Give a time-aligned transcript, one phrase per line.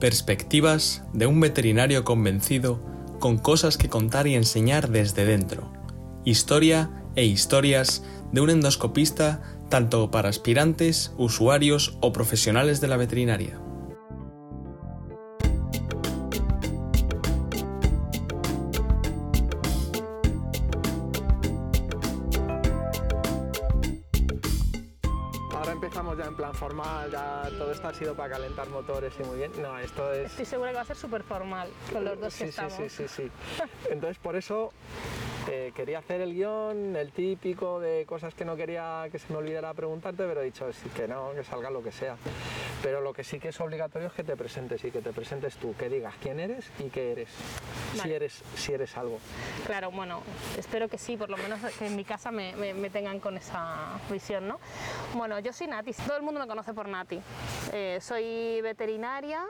[0.00, 2.80] Perspectivas de un veterinario convencido
[3.18, 5.70] con cosas que contar y enseñar desde dentro.
[6.24, 8.02] Historia e historias
[8.32, 13.60] de un endoscopista tanto para aspirantes, usuarios o profesionales de la veterinaria.
[28.90, 29.52] Motores y muy bien.
[29.62, 30.30] No, esto es...
[30.30, 32.72] Estoy segura que va a ser súper formal con los dos sí, que sí, estamos.
[32.74, 33.30] sí, sí, sí.
[33.90, 34.72] Entonces por eso
[35.48, 39.38] eh, quería hacer el guion, el típico de cosas que no quería que se me
[39.38, 42.16] olvidara preguntarte, pero he dicho que no, que salga lo que sea.
[42.82, 45.56] Pero lo que sí que es obligatorio es que te presentes y que te presentes
[45.56, 47.28] tú, que digas quién eres y qué eres.
[48.00, 49.18] Si eres, si eres algo.
[49.66, 50.22] Claro, bueno,
[50.56, 53.36] espero que sí, por lo menos que en mi casa me, me- me tengan con
[53.36, 54.58] esa visión, ¿no?
[55.14, 57.20] Bueno, yo soy Nati, todo el mundo me conoce por Nati.
[57.72, 59.44] Eh, soy veterinaria,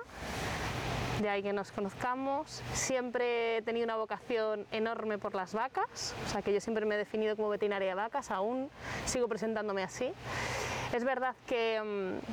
[1.21, 2.63] de ahí que nos conozcamos.
[2.73, 6.95] Siempre he tenido una vocación enorme por las vacas, o sea que yo siempre me
[6.95, 8.71] he definido como veterinaria de vacas, aún
[9.05, 10.13] sigo presentándome así.
[10.93, 11.81] Es verdad que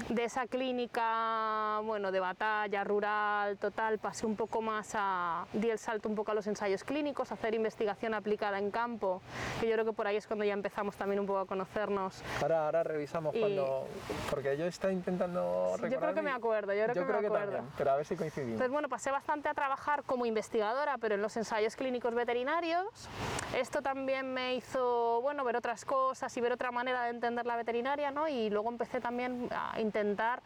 [0.10, 5.70] mm, de esa clínica, bueno, de batalla rural, total, pasé un poco más a, di
[5.70, 9.22] el salto un poco a los ensayos clínicos, a hacer investigación aplicada en campo,
[9.62, 12.24] que yo creo que por ahí es cuando ya empezamos también un poco a conocernos.
[12.42, 13.86] Ahora, ahora revisamos Y- cuando...
[14.32, 17.52] Porque yo estaba intentando Yo creo que me acuerdo, yo creo que me acuerdo.
[17.52, 18.54] también, pero a ver si coincidimos.
[18.54, 23.10] Entonces, bueno, pasé bastante a trabajar como investigadora, pero en los ensayos clínicos veterinarios.
[23.56, 27.56] Esto también me hizo, bueno, ver otras cosas y ver otra manera de entender la
[27.56, 28.28] veterinaria, ¿no?
[28.28, 30.42] Y luego empecé también a intentar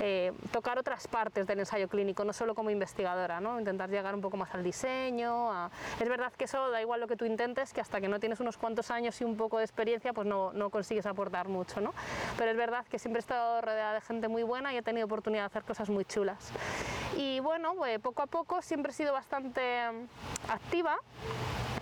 [0.00, 3.58] eh, tocar otras partes del ensayo clínico, no solo como investigadora, ¿no?
[3.58, 5.52] Intentar llegar un poco más al diseño.
[5.52, 8.18] a- Es verdad que eso da igual lo que tú intentes, que hasta que no
[8.20, 11.80] tienes unos cuantos años y un poco de experiencia, pues no, no consigues aportar mucho,
[11.80, 11.92] ¿no?
[12.38, 15.06] Pero es verdad que siempre he estado rodeada de gente muy buena y he tenido
[15.06, 16.50] oportunidad de hacer cosas muy chulas.
[17.16, 20.96] Y bueno, pues, poco a poco siempre he sido bastante mm, activa.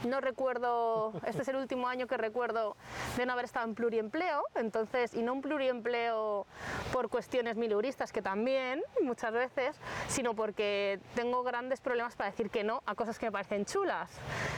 [0.07, 2.77] No recuerdo, este es el último año que recuerdo
[3.17, 6.47] de no haber estado en pluriempleo, entonces, y no un pluriempleo
[6.93, 9.77] por cuestiones mileuristas, que también muchas veces,
[10.09, 14.11] sino porque tengo grandes problemas para decir que no a cosas que me parecen chulas.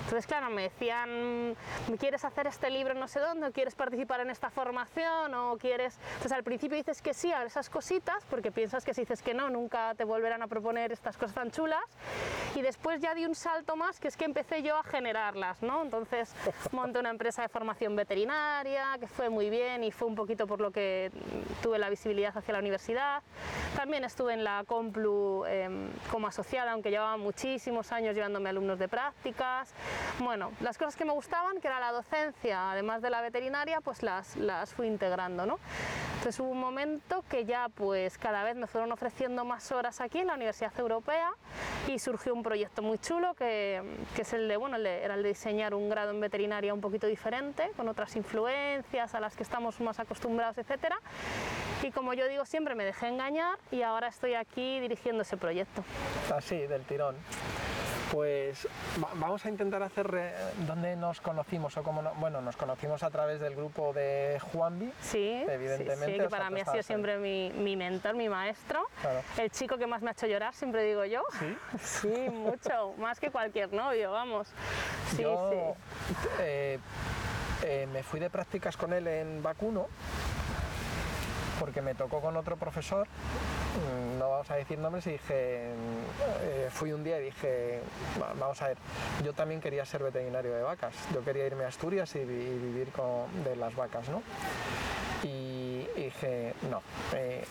[0.04, 1.56] Entonces, claro, me decían,
[1.88, 3.46] ¿me quieres hacer este libro no sé dónde?
[3.46, 5.32] ¿O quieres participar en esta formación?
[5.34, 5.98] ¿O quieres...?
[6.14, 9.34] Entonces, al principio dices que sí a esas cositas, porque piensas que si dices que
[9.34, 11.84] no, nunca te volverán a proponer estas cosas tan chulas.
[12.54, 14.82] Y después ya di un salto más, que es que empecé yo a
[15.36, 15.82] generarlas, ¿no?
[15.82, 16.34] Entonces,
[16.72, 20.60] monté una empresa de formación veterinaria, que fue muy bien y fue un poquito por
[20.60, 21.10] lo que
[21.62, 23.22] tuve la visibilidad hacia la universidad.
[23.76, 28.88] También estuve en la Complu em, como asociada, aunque llevaba muchísimos años llevándome alumnos de
[28.88, 29.72] prácticas.
[30.20, 34.02] Bueno, las cosas que me gustaban, que era la docencia, además de la veterinaria, pues
[34.02, 35.58] las, las fui integrando, ¿no?
[36.18, 40.18] Entonces hubo un momento que ya pues cada vez me fueron ofreciendo más horas aquí
[40.18, 41.30] en la Universidad Europea
[41.86, 43.80] y surgió un proyecto muy chulo que,
[44.16, 46.72] que es el de, bueno, el de- era el de diseñar un grado en veterinaria
[46.72, 50.98] un poquito diferente, con otras influencias a las que estamos más acostumbrados, etcétera.
[51.82, 55.84] Y como yo digo siempre, me dejé engañar y ahora estoy aquí dirigiendo ese proyecto.
[56.34, 57.16] Así, del tirón.
[58.12, 58.68] Pues
[59.02, 60.32] va- vamos a intentar hacer re-
[60.66, 64.92] dónde nos conocimos o cómo no- bueno, nos conocimos a través del grupo de Juanvi.
[65.00, 69.20] Sí, Evidentemente, sí, que para mí ha sido siempre mi, mi mentor, mi maestro, Claro.
[69.38, 71.22] el chico que más me ha hecho llorar, siempre digo yo.
[71.38, 71.56] Sí.
[72.06, 74.48] Sí, mucho, más que cualquier novio, vamos.
[75.16, 75.56] Sí, Yo sí.
[76.40, 76.78] eh,
[77.64, 79.88] eh, me fui de prácticas con él en Vacuno
[81.58, 85.70] porque me tocó con otro profesor, mm, no vamos a decir nombres, y dije,
[86.42, 87.80] eh, fui un día y dije,
[88.20, 88.78] "Va- vamos a ver,
[89.24, 92.58] yo también quería ser veterinario de vacas, yo quería irme a Asturias y, vi- y
[92.58, 94.22] vivir con- de las vacas, ¿no?
[95.22, 96.82] Y, y dije, no,
[97.14, 97.44] eh,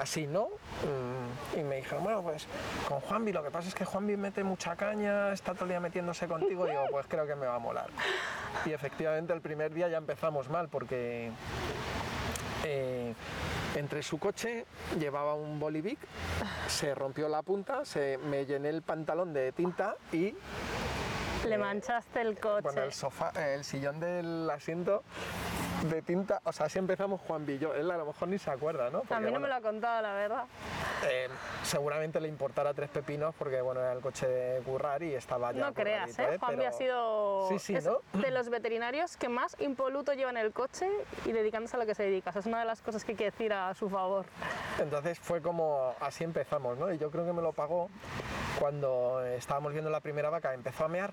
[0.00, 0.48] así no.
[0.82, 2.46] Mm, Y me dijeron, bueno, pues
[2.88, 5.80] con Juanvi, lo que pasa es que Juanvi mete mucha caña, está todo el día
[5.80, 6.66] metiéndose contigo.
[6.66, 7.86] Y digo, pues creo que me va a molar.
[8.66, 11.30] Y efectivamente el primer día ya empezamos mal porque
[12.64, 13.14] eh,
[13.76, 14.66] entre su coche
[14.98, 15.98] llevaba un bolivic,
[16.66, 20.34] se rompió la punta, se, me llené el pantalón de tinta y
[21.46, 22.62] Le manchaste el coche.
[22.62, 25.02] bueno, el sofá, eh, el sillón del asiento
[25.90, 28.90] de tinta, o sea, así empezamos Juan Villo, él a lo mejor ni se acuerda,
[28.90, 28.98] ¿no?
[28.98, 30.44] a Porque, mí no me lo ha contado, la verdad.
[31.06, 31.28] eh,
[31.62, 35.66] seguramente le importara tres pepinos porque, bueno, era el coche de currar y estaba ya
[35.66, 36.38] No creas, curradito, ¿eh?
[36.38, 37.98] Juanvi Pero- ha sido Sí, sí, es ¿no?
[38.14, 40.88] de los veterinarios que más impoluto lleva en el coche
[41.24, 42.30] y dedicándose a lo que se dedica.
[42.30, 44.24] Esa es una de las cosas que hay que decir a su favor.
[44.80, 46.92] Entonces fue como así empezamos, ¿no?
[46.92, 47.90] Y yo creo que me lo pagó
[48.58, 51.12] cuando estábamos viendo la primera vaca, empezó a mear.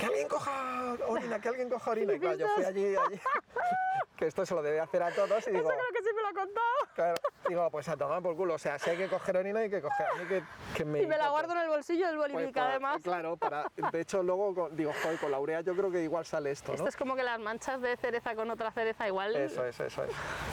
[0.00, 2.14] Que alguien coja orina, que alguien coja orina.
[2.14, 3.20] Y claro, yo fui allí, allí,
[4.16, 6.22] que esto se lo debe hacer a todos y digo, Eso creo que sí me
[6.22, 6.76] lo ha contado.
[6.94, 7.14] claro,
[7.48, 8.54] digo, pues a tomar por culo.
[8.54, 10.06] O sea, si hay que coger orina, hay que coger.
[10.20, 10.42] Mí que,
[10.76, 13.00] que me Y me la guardo en el bolsillo del Pues bolivic, para- además.
[13.02, 16.24] Claro, para, de hecho luego con- digo, joder, con la urea yo creo que igual
[16.24, 16.76] sale esto, ¿no?
[16.76, 19.34] Esto es como que las manchas de cereza con otra cereza igual.
[19.36, 20.10] Eso es, eso es.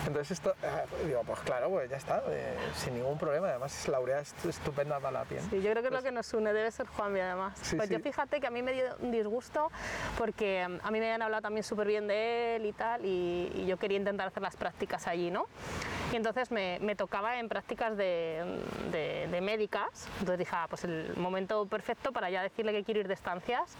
[0.07, 3.49] Entonces esto, ah, digo, pues claro, pues ya está, eh, sin ningún problema.
[3.49, 5.41] Además la urea es estupenda para la piel.
[5.49, 7.53] Sí, yo creo que es lo que nos une, debe ser Juanvi además.
[7.55, 7.95] Pues Sí, pues sí.
[7.95, 9.71] yo fíjate que a mí me dio un disgusto
[10.17, 13.51] porque mm, a mí me habían hablado también súper bien de él y tal, y,
[13.55, 15.45] y yo quería intentar hacer las prácticas allí, ¿no?
[16.11, 18.59] Y entonces me, me tocaba en prácticas de,
[18.91, 22.99] de- de médicas, entonces dije, ah, pues el momento perfecto para ya decirle que quiero
[23.01, 23.75] ir de estancias,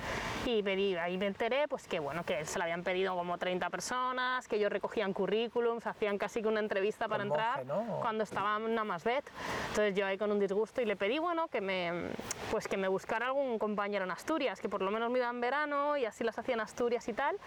[0.46, 3.38] y me di- ahí me enteré pues que bueno, que se le habían pedido como
[3.38, 8.00] 30 personas, que ellos recogían currículums, hacían casi que una entrevista para Con entrar ¿no?
[8.02, 9.30] cuando estaba en más vet.
[9.70, 12.10] Entonces yo ahí con un disgusto y le pedí bueno que me
[12.50, 15.40] pues que me buscara algún compañero en Asturias, que por lo menos me iba en
[15.42, 17.38] verano y así las hacía en Asturias y tal,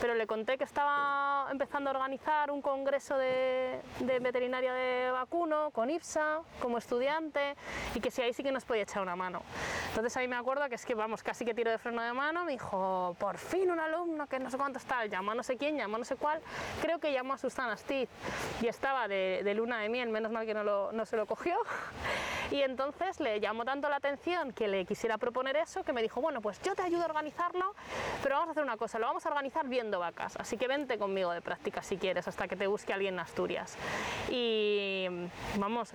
[0.00, 5.70] pero le conté que estaba empezando a organizar un congreso de, de veterinaria de vacuno
[5.70, 7.54] con IPSA como estudiante
[7.94, 9.42] y que si ahí sí que nos podía echar una mano.
[9.90, 12.44] Entonces ahí me acuerdo que es que vamos, casi que tiro de freno de mano,
[12.44, 15.56] me dijo, por fin un alumno que no sé cuánto está, llamó a no sé
[15.56, 16.40] quién, llamó a no sé cuál,
[16.82, 18.08] creo que llamó a Susana Stiz
[18.60, 21.26] y estaba de, de luna de miel, menos mal que no, lo- no se lo
[21.26, 21.56] cogió.
[22.50, 26.20] Y entonces le llamó tanto la atención que le quisiera proponer eso que me dijo,
[26.20, 27.72] bueno, pues yo te ayudo a organizarlo,
[28.22, 30.98] pero vamos a hacer una cosa, lo vamos a organizar viendo vacas, así que vente
[30.98, 33.76] conmigo de práctica si quieres, hasta que te busque alguien en Asturias.
[34.30, 35.06] Y
[35.58, 35.92] vamos,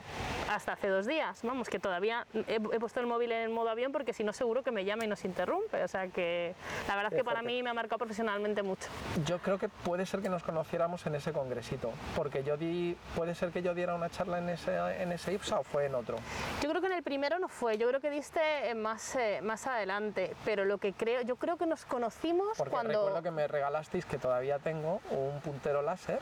[0.50, 3.92] hasta hace dos días, vamos, que todavía he, he puesto el móvil en modo avión
[3.92, 6.56] porque si no seguro que me llama y nos interrumpe, o sea que
[6.88, 8.90] la verdad es que para mí me ha marcado profesionalmente mucho.
[9.26, 13.36] Yo creo que puede ser que nos conociéramos en ese congresito, porque yo di, puede
[13.36, 16.18] ser que yo diera una charla en ese, en ese IPSA o fue en otro.
[16.62, 18.40] Yo creo que en el primero no fue, yo creo que diste
[18.70, 22.72] eh, más, eh, más adelante, pero lo que creo, yo creo que nos conocimos Porque
[22.72, 22.94] cuando...
[23.06, 26.20] recuerdo que me regalasteis, que todavía tengo, un puntero láser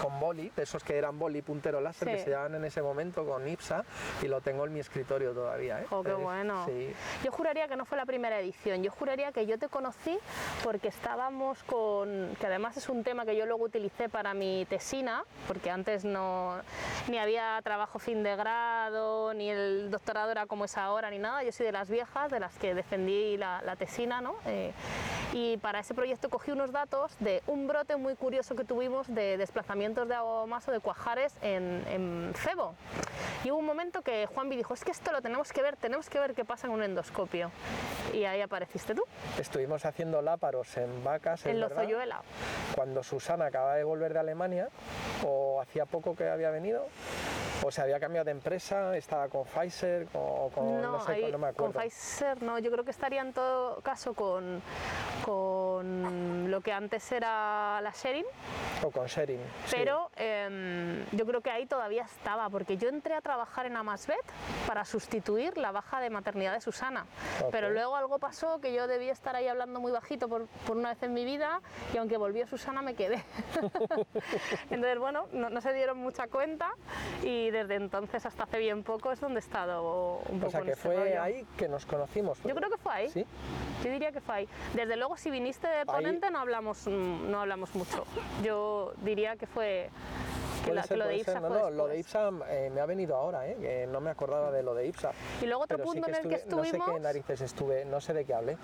[0.00, 2.24] con boli, de esos que eran boli puntero láser que Sí.
[2.24, 3.84] se llamaban en ese momento con IPSA
[4.22, 5.80] y lo tengo en mi escritorio todavía.
[5.82, 5.86] ¿eh?
[5.90, 6.64] Oh, qué Eh, bueno.
[6.66, 6.92] Sí.
[7.24, 10.18] Yo juraría que no fue la primera edición, yo juraría que yo te conocí
[10.64, 15.24] porque estábamos con, que además es un tema que yo luego utilicé para mi tesina,
[15.46, 16.56] porque antes no,
[17.08, 21.42] ni había trabajo fin de grado, ni el doctorado era como es ahora, ni nada,
[21.42, 24.36] yo soy de las viejas, de las que defendí la, la tesina, ¿no?
[24.46, 24.72] Eh,
[25.32, 29.36] y para ese proyecto cogí unos datos de un brote muy curioso que tuvimos de
[29.76, 32.74] desplazamientos de aguamaso de cuajares en, en cebo.
[33.44, 36.08] Y hubo un momento que Juanvi dijo, es que esto lo tenemos que ver, tenemos
[36.08, 37.50] que ver qué pasa en un endoscopio.
[38.12, 39.02] Y ahí apareciste tú,
[39.38, 41.44] Estuvimos haciendo láparos en vacas.
[41.46, 42.22] en Lozoyuela.
[42.74, 44.68] Cuando Susana acaba de volver de Alemania,
[45.24, 46.86] o hacía poco que había venido,
[47.62, 51.38] o se había cambiado de empresa, estaba con Pfizer, o con, no, sé, ahí no
[51.38, 51.80] me con acuerdo.
[51.80, 54.62] Pfizer no, yo creo que estaría en todo caso con,
[55.24, 58.24] con lo que antes era la Sherin,
[58.82, 59.40] O con Sherin.
[59.66, 59.76] Sí.
[59.78, 64.24] pero em, yo creo que ahí todavía estaba, porque yo entré a trabajar en Amasvet
[64.66, 67.06] para sustituir la baja de maternidad de Susana.
[67.42, 67.48] Ok.
[67.50, 70.90] Pero luego algo pasó que yo debía estar ahí hablando muy bajito por, por una
[70.90, 71.60] vez en mi vida
[71.94, 73.24] y aunque volvió Susana me quedé.
[74.70, 76.70] Entonces, bueno, no, no se dieron mucha cuenta
[77.22, 80.60] y desde entonces hasta hace bien poco es donde he estado un poco O sea
[80.60, 81.22] en que ese fue rollo.
[81.22, 82.38] ahí que nos conocimos.
[82.42, 83.10] Yo creo que fue ahí.
[83.10, 83.26] Sí.
[83.84, 84.48] Yo diría que fue ahí.
[84.74, 88.04] Desde luego, si viniste de ponente, no hablamos, no hablamos mucho.
[88.42, 89.90] Yo diría que fue
[90.64, 91.42] que, que lo de IPSA ser.
[91.42, 91.98] No, fue no, lo de.
[91.98, 95.12] IPSA eh, me ha venido ahora, eh, que no me acordaba de lo de IPSA.
[95.42, 97.40] Y luego otro Pero sí punto en el que estuve- No sé estuvimos, qué narices
[97.40, 98.56] estuve, no sé de qué hablé.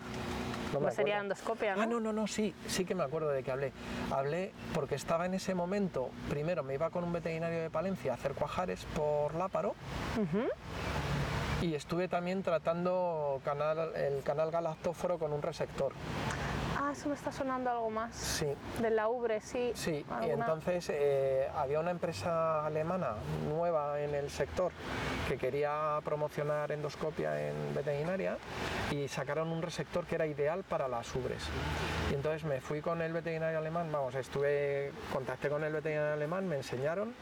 [0.73, 1.83] No me sería endoscopia, ¿no?
[1.83, 3.73] Ah, no, no, no, sí, sí que me acuerdo de qué hablé.
[4.11, 8.15] Hablé porque estaba en ese momento, primero me iba con un veterinario de Palencia a
[8.15, 9.75] hacer cuajares por Láparo
[11.61, 15.93] y estuve también tratando canal, el canal galactóforo con un resector.
[16.93, 18.15] Ah, eso me está sonando algo más.
[18.15, 18.47] Sí,
[18.79, 19.73] De la Ubre, sí.
[19.75, 23.15] Sí, y Alguna- entonces eh, había una empresa alemana
[23.49, 24.73] nueva en el sector
[25.27, 28.37] que quería promocionar endoscopia en veterinaria
[28.91, 31.43] y sacaron un resector que era ideal para las ubres.
[32.11, 36.47] Y entonces me fui con el veterinario alemán, vamos, estuve, contacté con el veterinario alemán,
[36.47, 37.15] me enseñaron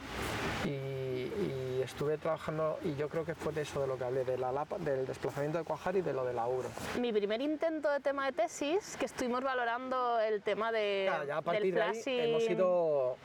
[0.64, 4.24] y, y estuve trabajando y yo creo que fue de eso de lo que hablé,
[4.24, 4.50] de la
[4.80, 6.68] del desplazamiento de cuajar y de lo de la ubre.
[6.98, 11.34] Mi primer intento de tema de tesis, que estuvimos valorando el tema de, Claro, ya
[11.34, 13.16] a del partir de ahí hemos ido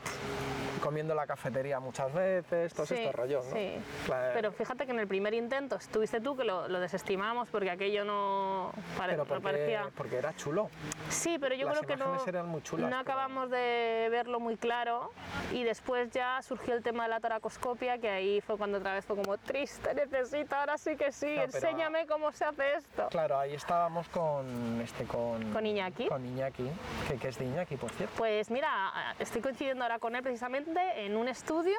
[0.82, 3.56] comiendo en la cafetería muchas veces, todos Sí, estos rollos, ¿no?
[3.56, 3.72] sí.
[4.04, 4.30] Claro.
[4.34, 8.04] Pero fíjate que en el primer intento estuviste tú que lo, lo desestimamos porque aquello
[8.04, 9.90] no, pare- Pero no porque, parecía.
[9.96, 10.70] porque era chulo.
[11.08, 14.38] Sí, pero yo Las creo que no, eran muy chulas, no pero- acabamos de verlo
[14.38, 15.10] muy claro
[15.52, 19.04] y después ya surgió el tema de la toracoscopia que ahí fue cuando otra vez
[19.04, 23.08] fue como triste, necesito, ahora sí que sí, No, pero- enséñame cómo se hace esto.
[23.10, 26.06] Claro, ahí estábamos con este con, Con Iñaki.
[26.06, 26.70] Con Iñaki,
[27.08, 28.14] que, que es de Iñaki, por cierto.
[28.16, 31.76] Pues mira, estoy coincidiendo ahora con él precisamente en un estudio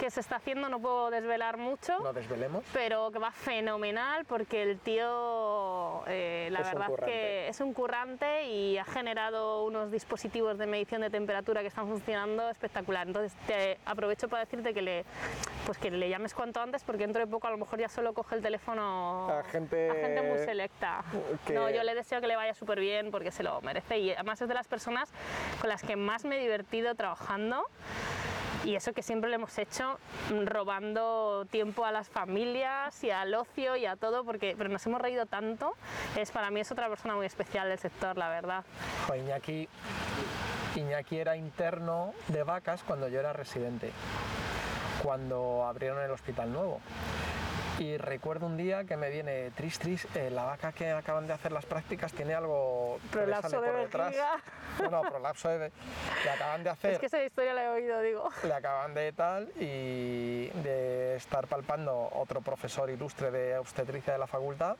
[0.00, 1.98] que se está haciendo, no puedo desvelar mucho.
[2.00, 2.64] No desvelemos.
[2.72, 7.12] pero que va fenomenal porque el tío, eh, la Es verdad currante.
[7.12, 11.88] que es un currante y ha generado unos dispositivos de medición de temperatura que están
[11.88, 13.06] funcionando espectacular.
[13.06, 15.04] Entonces te aprovecho para decirte que le,
[15.66, 18.12] pues que le llames cuanto antes porque dentro de poco a lo mejor ya solo
[18.14, 21.02] coge el teléfono A gente- a gente muy selecta.
[21.46, 24.12] que- No, yo le deseo que le vaya súper bien porque se lo merece y
[24.12, 25.10] además es de las personas
[25.60, 27.64] con las que más me he divertido trabajando.
[28.64, 29.98] Y eso que siempre lo hemos hecho
[30.44, 35.00] robando tiempo a las familias y al ocio y a todo, porque, pero nos hemos
[35.00, 35.72] reído tanto.
[36.14, 38.64] Es, para mí es otra persona muy especial del sector, la verdad.
[39.16, 39.66] Iñaki,
[40.76, 43.92] Iñaki era interno de vacas cuando yo era residente,
[45.02, 46.80] cuando abrieron el hospital nuevo.
[47.80, 51.32] Y recuerdo un día que me viene tris tris, eh, la vaca que acaban de
[51.32, 54.06] hacer las prácticas tiene algo que le Prolapso sale de por detrás.
[54.08, 54.36] vejiga.
[54.80, 55.72] No, no, prolapso de
[56.24, 58.28] le acaban de hacer Es que esa historia la he oído, digo.
[58.44, 64.26] le acaban de tal y de estar palpando otro profesor ilustre de obstetricia de la
[64.26, 64.76] facultad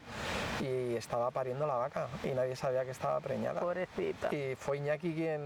[0.61, 3.61] y estaba pariendo la vaca y nadie sabía que estaba preñada.
[3.61, 4.29] Pobrecita.
[4.35, 5.41] Y fue Iñaki quien,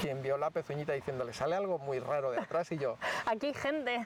[0.00, 3.54] quien vio la pezuñita diciéndole, sale algo muy raro de atrás y yo, Aquí hay
[3.54, 4.04] gente.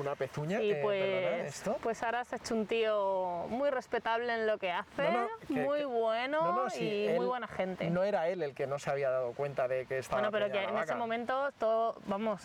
[0.00, 1.76] Una pezuña, Y eh, perdona, pues, ¿esto?
[1.82, 5.28] pues ahora se ha hecho un tío muy respetable en lo que hace, No, no,
[5.46, 7.88] que- muy bueno no, no, sí, y muy buena gente.
[7.90, 10.52] No era él el que no se había dado cuenta de que estaba bueno, pero
[10.52, 12.42] que en ese momento todo, vamos,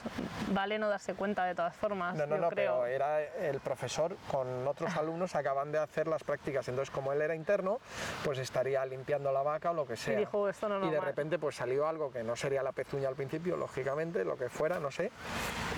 [0.52, 2.16] vale no darse cuenta de todas formas.
[2.16, 2.74] No, no, yo no, creo.
[2.82, 6.68] pero era el profesor con otros alumnos acaban de hacer las prácticas.
[6.68, 7.80] Entonces, como él era interno,
[8.24, 10.18] pues estaría limpiando la vaca o lo que sea.
[10.18, 11.08] dijo, "Esto no es Y de normal".
[11.10, 14.80] repente, pues salió algo que no sería la pezuña al principio, lógicamente, lo que fuera,
[14.80, 15.12] no sé.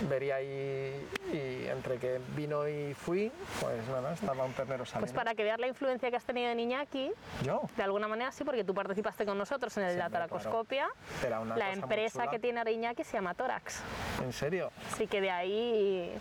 [0.09, 5.05] Vería ahí, y entre que vino y fui, pues nada, estaba un ternero saliendo.
[5.05, 7.11] Pues para que veas la influencia que has tenido en Iñaki,
[7.43, 7.61] Yo.
[7.75, 10.27] de alguna manera sí, porque tú participaste con nosotros en el de la claro.
[10.27, 10.89] taracoscopia.
[11.25, 13.81] Era una La empresa que tiene ahora Iñaki se llama Tórax.
[14.23, 14.71] ¿En serio?
[14.91, 16.13] Así que de ahí,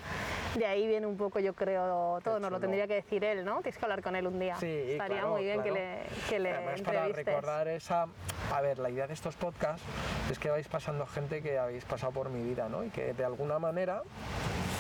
[0.57, 2.41] de ahí viene un poco, yo creo, todo.
[2.41, 3.61] Nos lo tendría que decir él, ¿no?
[3.63, 4.57] Tienes que hablar con él un día.
[4.57, 5.85] Sí, Estaría claro, muy bien que claro.
[5.85, 8.07] le, que le Además, para recordar esa...
[8.53, 9.83] A ver, la idea de estos podcasts
[10.31, 12.85] es que vais pasando gente que habéis pasado por mi vida, ¿no?
[12.85, 14.03] Y que de alguna manera,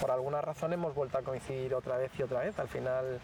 [0.00, 2.58] por alguna razón, hemos vuelto a coincidir otra vez y otra vez.
[2.58, 3.20] Al final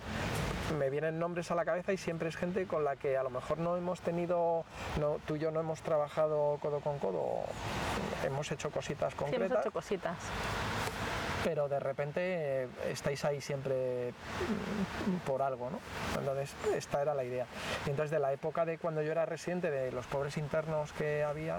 [0.79, 3.31] me vienen nombres a la cabeza y siempre es gente con la que a lo
[3.31, 4.65] mejor no hemos tenido,
[5.01, 7.45] no, tú y yo no hemos trabajado codo con codo,
[8.25, 10.17] hemos hecho cositas Sí, hemos concretas, hecho cositas.
[11.47, 15.79] Pero de repente eh, estáis ahí siempre mm, por algo, ¿no?
[16.19, 17.47] Entonces, esta era la idea.
[17.87, 21.23] Y entonces, de la época de cuando yo era residente, de los pobres internos que
[21.23, 21.59] había,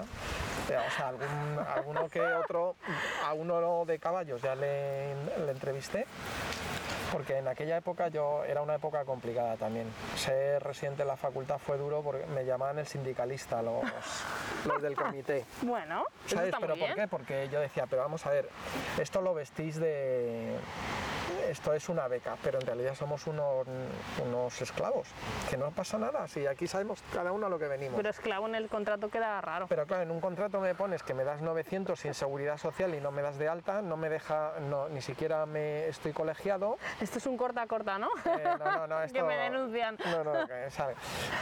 [0.68, 2.76] eh, o sea, algún, alguno que otro,
[3.24, 5.14] a uno de caballos ya le,
[5.46, 6.04] le entrevisté.
[7.10, 9.86] Porque en aquella época yo era una época complicada también.
[10.16, 13.82] Ser residente en la facultad fue duro porque me llamaban el sindicalista, los,
[14.66, 15.44] los del comité.
[15.62, 16.46] Bueno, eso ¿Sabes?
[16.48, 16.96] está ¿Pero muy por bien.
[17.06, 17.08] qué?
[17.08, 18.48] Porque yo decía, pero vamos a ver,
[18.98, 20.56] esto lo vestís de...
[21.48, 23.66] Esto es una beca, pero en realidad somos unos,
[24.24, 25.08] unos esclavos,
[25.48, 27.96] que no pasa nada, si aquí sabemos cada uno a lo que venimos.
[27.96, 29.66] Pero esclavo en el contrato queda raro.
[29.68, 33.00] Pero claro, en un contrato me pones que me das 900 sin seguridad social y
[33.00, 36.76] no me das de alta, no me deja, no, ni siquiera me estoy colegiado.
[37.00, 38.08] Esto es un corta corta, ¿no?
[38.26, 39.96] Eh, no, no, no, esto- que me denuncian.
[40.04, 40.94] No, no, que, ¿sabe?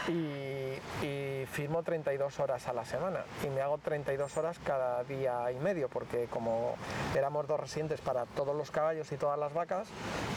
[0.09, 5.51] Y, y firmo 32 horas a la semana y me hago 32 horas cada día
[5.51, 6.77] y medio porque como
[7.15, 9.89] éramos dos residentes para todos los caballos y todas las vacas,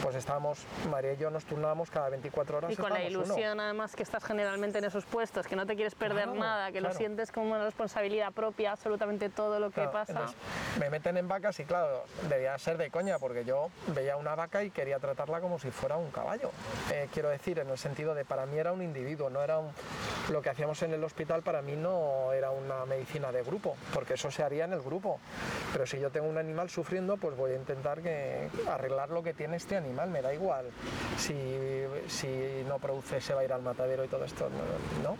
[0.03, 2.71] pues estábamos, María y yo nos turnábamos cada 24 horas.
[2.71, 3.33] Y con la estábamos uno.
[3.35, 6.71] ilusión además que estás generalmente en esos puestos, que no te quieres perder Claro, nada,
[6.71, 6.97] que lo claro.
[6.97, 10.11] sientes como una responsabilidad propia, absolutamente todo lo que Claro, pasa.
[10.13, 10.37] entonces,
[10.79, 14.63] me meten en vacas y claro, debía ser de coña porque yo veía una vaca
[14.63, 16.51] y quería tratarla como si fuera un caballo.
[16.91, 19.71] Eh, quiero decir, en el sentido de para mí era un individuo, no era un...
[20.29, 24.13] Lo que hacíamos en el hospital para mí no era una medicina de grupo, porque
[24.13, 25.19] eso se haría en el grupo.
[25.73, 29.33] Pero si yo tengo un animal sufriendo, pues voy a intentar que arreglar lo que
[29.33, 30.65] tiene este animal, me da igual.
[31.17, 31.35] Si,
[32.07, 35.09] si no produce, se va a ir al matadero y todo esto, no.
[35.09, 35.17] ¿no?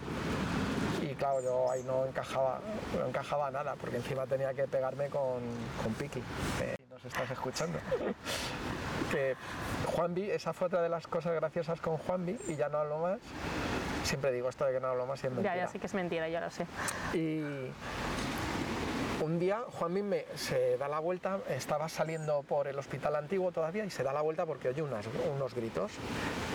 [1.09, 2.59] y claro, yo ahí no encajaba,
[2.97, 5.41] no encajaba nada, porque encima tenía que pegarme con,
[5.81, 6.19] con Piki.
[6.61, 7.79] Eh, nos estás escuchando.
[9.11, 9.35] que
[9.87, 13.19] Juanvi, esa fue otra de las cosas graciosas con Juanvi, y ya no hablo más.
[14.03, 15.55] Siempre digo esto de que no hablo más y es ya, mentira.
[15.55, 16.65] ya sé que es mentira, ya lo sé.
[17.13, 17.41] Y
[19.21, 23.85] un día Juanmi me, se da la vuelta, estaba saliendo por el hospital antiguo todavía
[23.85, 25.91] y se da la vuelta porque oye unos gritos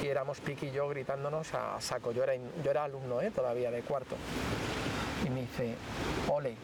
[0.03, 2.13] y éramos Piqui y yo gritándonos a saco.
[2.13, 3.31] Yo era, yo era alumno ¿eh?
[3.31, 4.17] todavía de cuarto.
[5.27, 5.75] y me dice,
[6.29, 6.57] ole.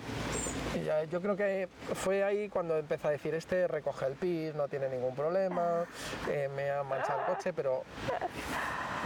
[1.11, 4.89] Yo creo que fue ahí cuando empezó a decir, este recoge el pis, no tiene
[4.89, 5.85] ningún problema,
[6.29, 7.83] eh, me ha manchado el coche, pero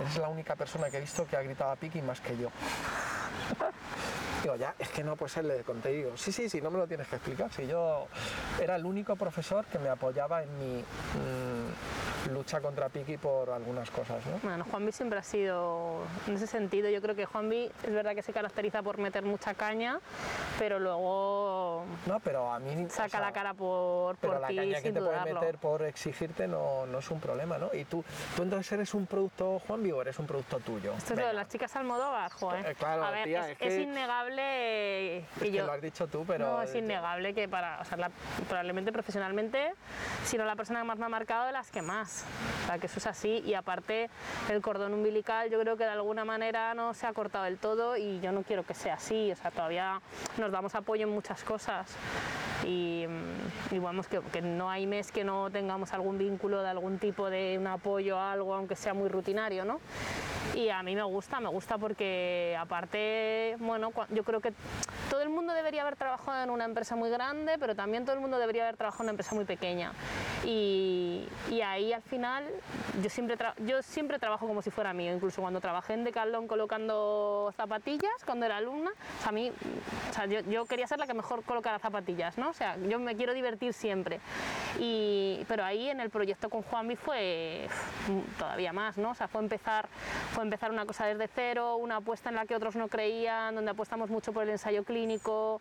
[0.00, 2.50] eres la única persona que he visto que ha gritado a Piki más que yo.
[4.44, 6.76] Digo, ya, es que no, pues él le conté digo, sí, sí, sí, no me
[6.76, 7.50] lo tienes que explicar.
[7.50, 8.08] Si yo
[8.60, 13.90] era el único profesor que me apoyaba en mi mm, lucha contra Piki por algunas
[13.90, 14.38] cosas, ¿no?
[14.43, 18.23] Bueno, Juanvi siempre ha sido, en ese sentido, yo creo que Juanvi es verdad que
[18.23, 19.99] se caracteriza por meter mucha caña,
[20.59, 22.85] pero luego No, pero a mí...
[22.87, 25.40] o saca sea, la cara por, Pero por la ti caña que sin puede dudarlo.
[25.40, 27.71] meter por exigirte no, no es un problema, ¿no?
[27.75, 28.04] Y tú,
[28.37, 30.93] tú entonces eres un producto Juanvi o eres un producto tuyo.
[30.97, 32.66] Esto es lo de las chicas Almodóvar, joder.
[32.66, 35.66] Eh, claro, a ver, tía, es, es que- es innegable que Es que yo...
[35.66, 36.47] lo has dicho tú, pero...
[36.47, 38.11] no, es innegable que para, o sea, la-
[38.49, 39.73] probablemente profesionalmente,
[40.25, 42.13] si no la persona que más me ha marcado, de las que más.
[42.62, 43.42] O sea, que eso es así.
[43.47, 44.11] Y aparte,
[44.50, 47.97] el cordón umbilical yo creo que de alguna manera no se ha cortado del todo
[47.97, 49.33] y yo no quiero que sea así.
[49.33, 50.00] O sea, todavía
[50.38, 51.97] nos damos apoyo en muchas cosas.
[52.64, 56.68] Y, mm, y vamos, que, que no hay mes que no tengamos algún vínculo de
[56.68, 59.80] algún tipo de un apoyo a algo, aunque sea muy rutinario, ¿no?
[60.54, 64.52] Y a mí me gusta, me gusta porque aparte, bueno, yo creo que
[65.11, 68.21] todo el mundo debería haber trabajado en una empresa muy grande, pero también todo el
[68.21, 69.92] mundo debería haber trabajado en una empresa muy pequeña.
[70.44, 72.44] Y, y ahí al final
[73.02, 77.52] yo siempre, yo siempre trabajo como si fuera mío, incluso cuando trabajé en Decathlon colocando
[77.56, 81.06] zapatillas, cuando era alumna, o sea, a mí, o sea, yo, yo quería ser la
[81.06, 82.50] que mejor colocara zapatillas, ¿no?
[82.50, 84.20] O sea, yo me quiero divertir siempre.
[84.78, 87.68] Y, pero ahí en el proyecto con Juanvi fue
[88.08, 89.11] uf, todavía más, ¿no?
[89.11, 89.88] O sea, fue empezar,
[90.32, 93.70] fue empezar una cosa desde cero, una apuesta en la que otros no creían, donde
[93.70, 95.61] apostamos mucho por el ensayo clínico.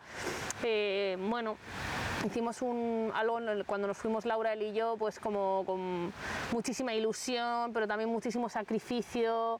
[0.63, 1.57] Eh, bueno,
[2.25, 6.13] hicimos un, algo cuando nos fuimos Laura, él y yo, pues como con
[6.51, 9.59] muchísima ilusión, pero también muchísimo sacrificio.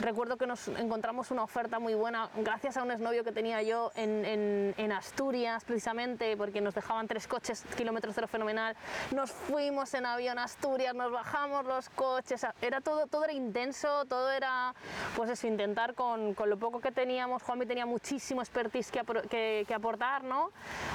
[0.00, 3.90] Recuerdo que nos encontramos una oferta muy buena gracias a un exnovio que tenía yo
[3.94, 8.76] en, en- en Asturias, precisamente, porque nos dejaban tres coches, kilómetros cero fenomenal.
[9.14, 14.04] Nos fuimos en avión a Asturias, nos bajamos los coches, era todo, todo era intenso,
[14.06, 14.74] todo era,
[15.16, 17.42] pues eso, intentar con, con lo poco que teníamos.
[17.42, 20.50] Juanmi tenía muchísimo expertise que, que- que aportar, ¿no?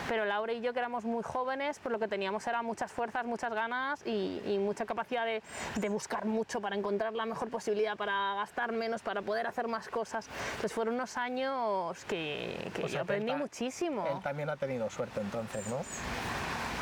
[0.09, 3.25] Pero Laura y yo, que éramos muy jóvenes, pues lo que teníamos era muchas fuerzas,
[3.25, 5.41] muchas ganas y, y mucha capacidad de,
[5.75, 9.87] de buscar mucho para encontrar la mejor posibilidad, para gastar menos, para poder hacer más
[9.87, 10.27] cosas.
[10.47, 14.05] Entonces fueron unos años que, que O sea, yo aprendí él muchísimo.
[14.11, 15.77] Él también ha tenido suerte entonces, ¿no?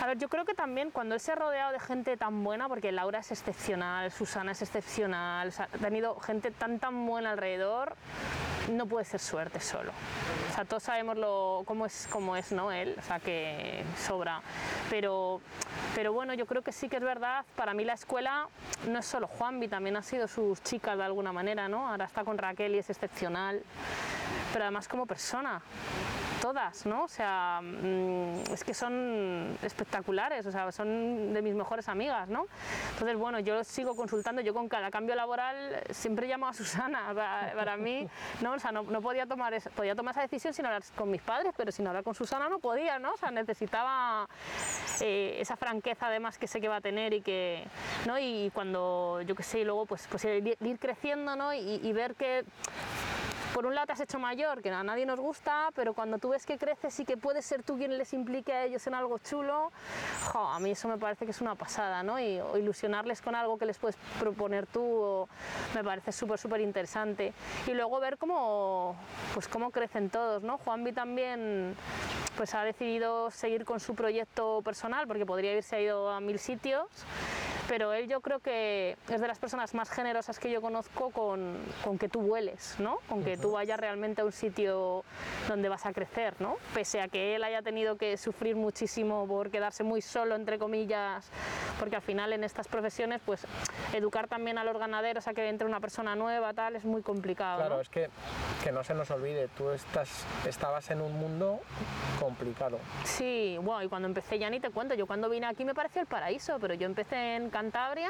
[0.03, 2.67] A ver, yo creo que también cuando él se ha rodeado de gente tan buena,
[2.67, 7.95] porque Laura es excepcional, Susana es excepcional, ha tenido gente tan tan buena alrededor,
[8.69, 9.93] no puede ser suerte solo.
[10.51, 12.69] O sea, todos sabemos lo, cómo, es, cómo es, ¿no?
[12.73, 14.41] Él, o sea, que sobra.
[14.89, 15.39] Pero,
[15.95, 18.49] pero bueno, yo creo que sí que es verdad, para mí la escuela
[18.89, 21.87] no es solo Juanvi, también ha sido sus chicas de alguna manera, ¿no?
[21.87, 23.63] Ahora está con Raquel y es excepcional,
[24.51, 25.61] pero además como persona
[26.43, 27.05] todas, ¿no?
[27.05, 32.47] O sea, mm, es que son espectaculares, o sea, son de mis mejores amigas, ¿no?
[32.91, 37.13] Entonces, bueno, yo sigo consultando, yo con cada cambio laboral siempre llamo a Susana,
[37.55, 38.09] para, mí,
[38.41, 38.55] ¿no?
[38.55, 41.53] O sea, no, podía, tomar esa, podía tomar esa decisión sin hablar con mis padres,
[41.55, 43.13] pero sin hablar con Susana no podía, ¿no?
[43.13, 44.27] O sea, necesitaba
[44.99, 47.63] eh, esa franqueza además que sé que va a tener y que,
[48.05, 48.19] ¿no?
[48.19, 51.53] Y cuando, yo qué sé, y luego pues, pues ir, creciendo, ¿no?
[51.53, 52.43] Y ver que
[53.53, 56.29] por un lado te has hecho mayor, que a nadie nos gusta, pero cuando tú
[56.29, 59.19] ves que creces y que puedes ser tú quien les implique a ellos en algo
[59.19, 59.71] chulo,
[60.33, 62.19] a mí eso me parece que es una pasada, ¿no?
[62.19, 65.29] Y o ilusionarles con algo que les puedes proponer tú, o-
[65.75, 67.33] me parece súper, súper interesante.
[67.67, 68.95] Y luego ver cómo,
[69.33, 70.57] pues cómo crecen todos, ¿no?
[70.57, 71.75] Juanvi también
[72.35, 76.87] pues ha decidido seguir con su proyecto personal, porque podría haberse ido a mil sitios,
[77.67, 81.57] pero él yo creo que es de las personas más generosas que yo conozco con,
[81.83, 82.97] con que tú vueles, ¿no?
[83.07, 85.03] Con que tú vayas realmente a un sitio
[85.47, 86.57] donde vas a crecer, ¿no?
[86.73, 91.29] Pese a que él haya tenido que sufrir muchísimo por quedarse muy solo, entre comillas,
[91.79, 93.45] porque al final en estas profesiones, pues
[93.93, 97.57] educar también a los ganaderos a que entre una persona nueva, tal, es muy complicado,
[97.59, 97.81] Claro, ¿no?
[97.81, 98.09] es que,
[98.63, 101.59] que no se nos olvide, tú estás, estabas en un mundo
[102.19, 102.79] complicado.
[103.03, 106.01] Sí, bueno, y cuando empecé ya ni te cuento, yo cuando vine aquí me pareció
[106.01, 108.09] el paraíso, pero yo empecé en Cantabria.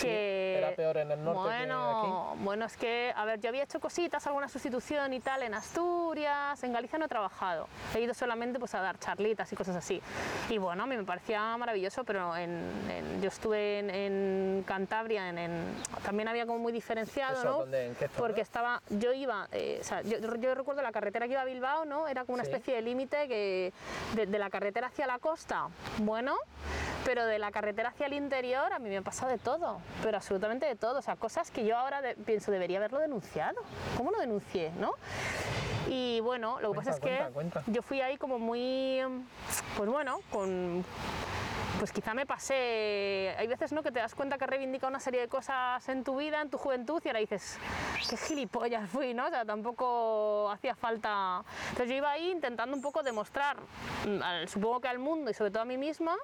[0.00, 3.62] Sí, era peor en el norte que bueno, Bueno, es que, a ver, yo había
[3.64, 8.14] hecho cositas, alguna sustitución y tal en Asturias, en Galicia no he trabajado, he ido
[8.14, 10.00] solamente pues a dar charlitas y cosas así.
[10.48, 12.50] Y bueno, a mí me parecía maravilloso, pero en,
[12.90, 15.32] en- yo estuve en, en Cantabria,
[16.02, 17.58] también había como muy diferenciado, ¿Eso ¿no?
[17.58, 18.18] dónde, en qué zona?
[18.18, 21.44] Porque estaba, yo iba, eh, o sea, yo, yo recuerdo la carretera que iba a
[21.44, 22.08] Bilbao, ¿no?
[22.08, 22.50] Era como una Sí.
[22.50, 23.72] especie de límite que
[24.14, 26.36] de, de la carretera hacia la costa, bueno,
[27.04, 29.80] pero de la carretera hacia el interior a mí me ha pasado de todo.
[30.02, 30.98] pero absolutamente de todo.
[30.98, 33.60] O sea, cosas que yo ahora de- pienso, debería haberlo denunciado.
[33.96, 34.92] ¿Cómo lo denuncié, no?
[35.88, 37.62] Y bueno, lo que Cuenta, pasa es que cuenta.
[37.66, 39.00] yo fui ahí como muy,
[39.76, 40.84] pues bueno, con
[41.80, 43.34] pues quizá me pasé.
[43.38, 43.82] Hay veces ¿no?
[43.82, 46.58] que te das cuenta que reivindica una serie de cosas en tu vida, en tu
[46.58, 47.58] juventud, y ahora dices,
[48.08, 49.26] qué gilipollas fui, ¿no?
[49.26, 51.42] O sea, tampoco hacía falta.
[51.70, 53.56] Entonces yo iba ahí intentando un poco demostrar,
[54.06, 56.16] mm, al- supongo que al mundo y sobre todo a mí misma,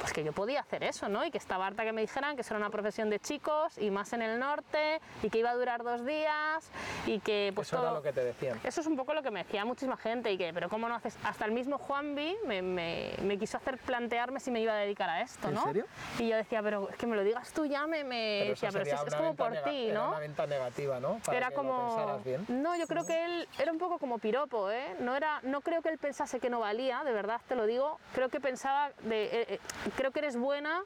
[0.00, 1.24] pues que yo podía hacer eso, ¿no?
[1.24, 3.90] Y que estaba harta que me dijeran que eso era una profesión de chicos y
[3.90, 6.70] más en el norte, y que iba a durar dos días,
[7.06, 8.60] y que pues Eso era todo- lo que te decían.
[8.62, 10.94] eso es un poco lo que me decía muchísima gente y que, pero ¿cómo no
[10.96, 11.16] haces?
[11.24, 14.97] Hasta el mismo Juanvi me, me, me quiso hacer plantearme si me iba a dedicar
[15.04, 15.64] a esto, ¿En ¿no?
[15.64, 15.86] serio?
[16.18, 18.68] Y yo decía, pero es que me lo digas tú ya, me, me Pero decía,
[18.72, 20.08] pero eso es, es como por ti, era ¿no?
[20.10, 21.18] una venta negativa, ¿no?
[21.24, 22.44] Para era que lo como pensaras bien.
[22.48, 24.96] no yo creo que él era un poco como piropo ¿eh?
[25.00, 27.98] no era no creo que él pensase que no valía de verdad te lo digo
[28.14, 29.60] creo que pensaba de eh, eh,
[29.96, 30.82] creo que eres buena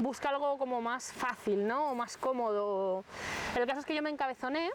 [0.00, 3.04] busca algo como más fácil no o más cómodo
[3.56, 4.70] el caso es que yo me encabezoné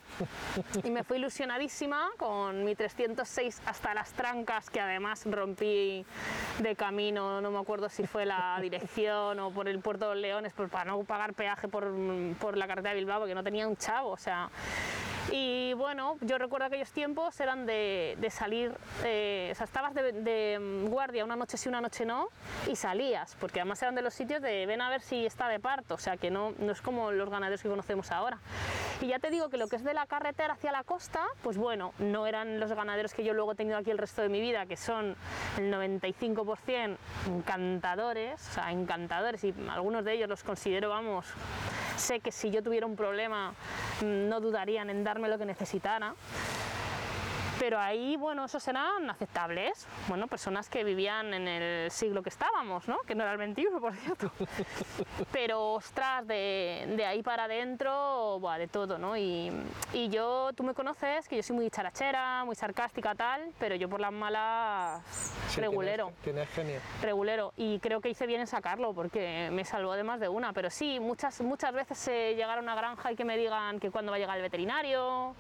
[0.83, 6.05] y me fui ilusionadísima con mi 306 hasta las trancas que además rompí
[6.59, 10.21] de camino no me acuerdo si fue la dirección o por el puerto de los
[10.21, 11.91] Leones pues para no pagar peaje por,
[12.39, 14.49] por la carretera de Bilbao porque no tenía un chavo o sea
[15.31, 20.11] y bueno, yo recuerdo aquellos tiempos eran de, de salir, eh, o sea, estabas de,
[20.11, 22.27] de, mm, guardia una noche sí, una noche no,
[22.67, 25.59] y salías, porque además eran de los sitios de ven a ver si está de
[25.59, 28.39] parto, o sea, que no, no es como los ganaderos que conocemos ahora.
[28.99, 31.57] Y ya te digo que lo que es de la carretera hacia la costa, pues
[31.57, 34.41] bueno, no eran los ganaderos que yo luego he tenido aquí el resto de mi
[34.41, 35.15] vida, que son
[35.57, 41.25] el 95% encantadores, o sea, encantadores, y algunos de ellos los considero, vamos,
[41.95, 43.53] sé que si yo tuviera un problema
[44.01, 46.13] mm, no dudarían en darme lo que necesitara.
[47.61, 49.85] Pero ahí, bueno, esos eran aceptables.
[50.07, 52.97] Bueno, personas que vivían en el siglo que estábamos, ¿no?
[53.05, 54.31] Que no era el 21, por cierto.
[55.31, 59.15] Pero, ostras, de, de ahí para adentro, buah, de todo, ¿no?
[59.15, 59.51] Y,
[59.93, 63.87] y yo, tú me conoces, que yo soy muy charachera, muy sarcástica, tal, pero yo
[63.87, 65.03] por las malas,
[65.49, 66.79] Sí, regulero Tienes, tienes genio.
[67.03, 70.53] regulero y creo que hice bien en sacarlo porque me salvó de más de una
[70.53, 73.91] pero sí muchas muchas veces eh, llegar a una granja y que me digan que
[73.91, 75.35] cuándo va a llegar el veterinario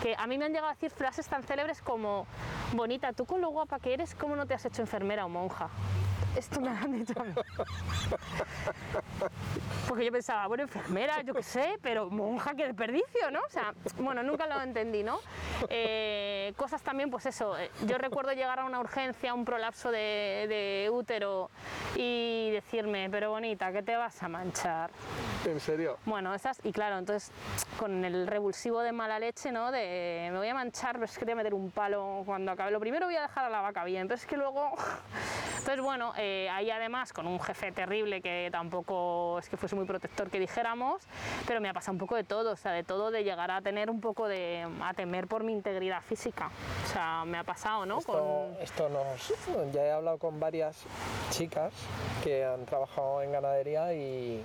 [0.00, 2.26] que a mí me han llegado a decir frases tan célebres como
[2.72, 3.12] bonita.
[3.12, 5.68] Tú con lo guapa que eres cómo no te has hecho enfermera o monja
[6.38, 7.32] esto me lo han dicho a mí.
[9.88, 13.40] Porque yo pensaba, bueno, enfermera, yo qué sé, pero monja, qué desperdicio, ¿no?
[13.40, 15.20] O sea, bueno, nunca lo entendí, ¿no?
[15.68, 20.46] Eh, cosas también, pues eso, eh, yo recuerdo llegar a una urgencia, un prolapso de,
[20.48, 21.50] de útero
[21.96, 24.90] y decirme, pero bonita, ¿qué te vas a manchar?
[25.44, 25.98] ¿En serio?
[26.04, 27.32] Bueno, esas, y claro, entonces
[27.78, 29.70] con el revulsivo de mala leche, ¿no?
[29.70, 32.52] De me voy a manchar, pero es que te voy a meter un palo cuando
[32.52, 32.70] acabe.
[32.70, 34.76] Lo primero voy a dejar a la vaca bien, pero es que luego.
[35.68, 39.84] Entonces, bueno, eh, ahí además con un jefe terrible que tampoco es que fuese muy
[39.84, 41.02] protector que dijéramos,
[41.46, 43.60] pero me ha pasado un poco de todo, o sea, de todo de llegar a
[43.60, 44.66] tener un poco de.
[44.82, 46.50] a temer por mi integridad física.
[46.86, 47.98] O sea, me ha pasado, ¿no?
[47.98, 50.86] Esto, esto nos, ya he hablado con varias
[51.32, 51.74] chicas
[52.24, 54.42] que han trabajado en ganadería y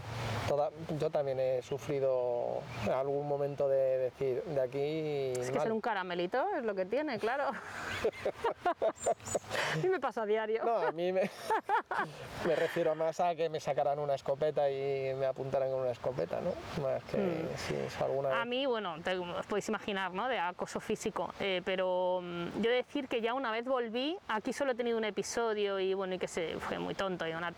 [0.49, 2.59] toda, yo también he sufrido
[2.93, 5.63] algún momento de decir de aquí Es que mal.
[5.63, 7.45] ser un caramelito es lo que tiene, claro.
[9.83, 10.65] y me pasa a diario.
[10.65, 11.29] No, a mí me,
[12.45, 16.39] me refiero más a que me sacaran una escopeta y me apuntaran con una escopeta,
[16.41, 16.51] ¿no?
[16.83, 18.33] Más que si es alguna Mm.
[18.41, 20.27] A mí, bueno, te- os podéis imaginar, ¿no?
[20.27, 24.71] De acoso físico, eh, pero mm, yo decir que ya una vez volví, aquí solo
[24.71, 27.53] he tenido un episodio y bueno, y que se fue muy tonto y una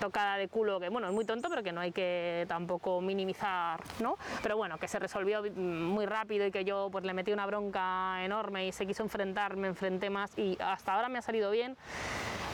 [0.00, 3.80] tocada de culo que, bueno, es muy tonto, pero que no hay que tampoco minimizar,
[4.00, 4.16] ¿no?
[4.42, 7.46] Pero bueno, que se resolvió mm, muy rápido y que yo pues le metí una
[7.46, 11.50] bronca enorme y se quiso enfrentar, me enfrenté más y hasta ahora me ha salido
[11.50, 11.76] bien.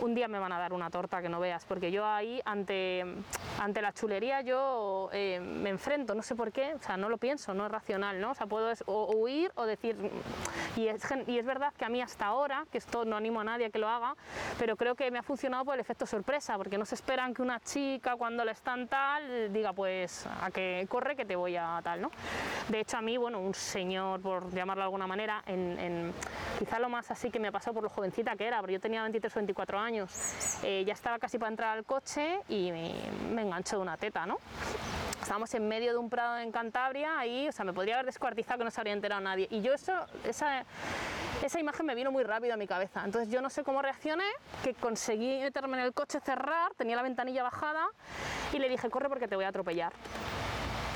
[0.07, 3.05] Un día me van a dar una torta que no veas, porque yo ahí ante,
[3.61, 7.19] ante la chulería yo eh, me enfrento, no sé por qué, o sea, no lo
[7.19, 8.31] pienso, no es racional, ¿no?
[8.31, 9.97] O sea, puedo es- o huir o decir,
[10.77, 13.45] y es, y es verdad que a mí hasta ahora, que esto no animo a
[13.45, 14.15] nadie a que lo haga,
[14.61, 17.43] pero creo que me ha funcionado por el efecto sorpresa, porque no se esperan que
[17.43, 21.81] una chica cuando le están tal diga, pues, a que corre que te voy a
[21.83, 22.13] tal, ¿no?
[22.69, 26.13] De hecho, a mí, bueno, un señor, por llamarlo de alguna manera, en, en-
[26.61, 29.03] quizá lo más así que me pasado por lo jovencita que era, pero yo tenía
[29.03, 29.96] 23 o 24 años,
[30.63, 34.39] eh, ya estaba casi para entrar al coche y me, enganchó de una teta, ¿no?
[35.21, 38.59] Estábamos en medio de un prado en Cantabria, ahí, o sea, me podría haber descuartizado
[38.59, 39.49] que no se habría enterado nadie.
[39.51, 39.93] Y yo eso,
[40.25, 40.65] esa,
[41.45, 43.03] esa imagen me vino muy rápido a mi cabeza.
[43.05, 44.25] Entonces yo no sé cómo reaccioné,
[44.63, 47.89] que conseguí meterme en el coche, cerrar, tenía la ventanilla bajada
[48.53, 49.93] y le dije, corre porque te voy a atropellar.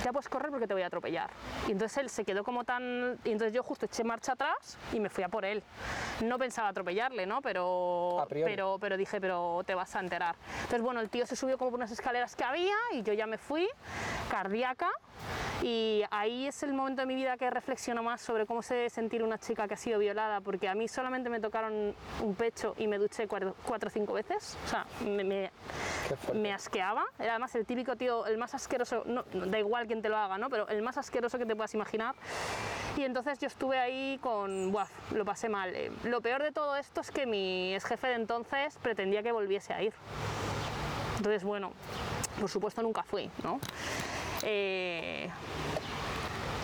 [0.04, 1.30] Ya puedes correr porque te voy a atropellar.
[1.68, 3.18] Y entonces él se quedó como tan...
[3.24, 5.62] Y entonces yo justo eché marcha atrás y me fui a por él.
[6.24, 7.40] No pensaba atropellarle, ¿no?
[7.42, 8.16] Pero,
[8.54, 10.36] pero, pero dije, pero te vas a enterar.
[10.62, 13.26] Entonces, bueno, el tío se subió como por unas escaleras que había y yo ya
[13.26, 13.68] me fui,
[14.30, 14.88] cardíaca.
[15.62, 18.90] Y ahí es el momento de mi vida que reflexiono más sobre cómo se debe
[18.90, 22.74] sentir una chica que ha sido violada, porque a mí solamente me tocaron un pecho
[22.78, 24.56] y me duché cuatro, cuatro o cinco veces.
[24.64, 25.50] O sea, me, me-
[26.32, 27.04] me asqueaba.
[27.18, 30.38] Era además el típico tío, el más asqueroso, no, da igual quién te lo haga,
[30.38, 30.48] ¿no?
[30.50, 32.14] Pero el más asqueroso que te puedas imaginar.
[32.96, 35.74] Y entonces yo estuve ahí con, buah, lo pasé mal.
[35.74, 39.33] Eh, Lo peor de todo esto es que mi ex jefe de entonces pretendía que
[39.33, 39.92] volviese a ir.
[41.16, 41.72] Entonces, bueno,
[42.38, 43.59] por supuesto nunca fui, ¿no?
[44.44, 45.29] Eh,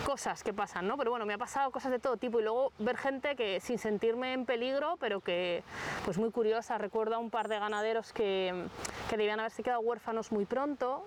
[0.06, 0.96] cosas que pasan, ¿no?
[0.96, 3.76] Pero bueno, me ha pasado cosas de todo tipo y luego ver gente que sin
[3.76, 5.64] sentirme en peligro, pero que
[6.04, 6.78] pues muy curiosa.
[6.78, 8.68] Recuerdo a un par de ganaderos que,
[9.10, 11.04] que debían haberse quedado huérfanos muy pronto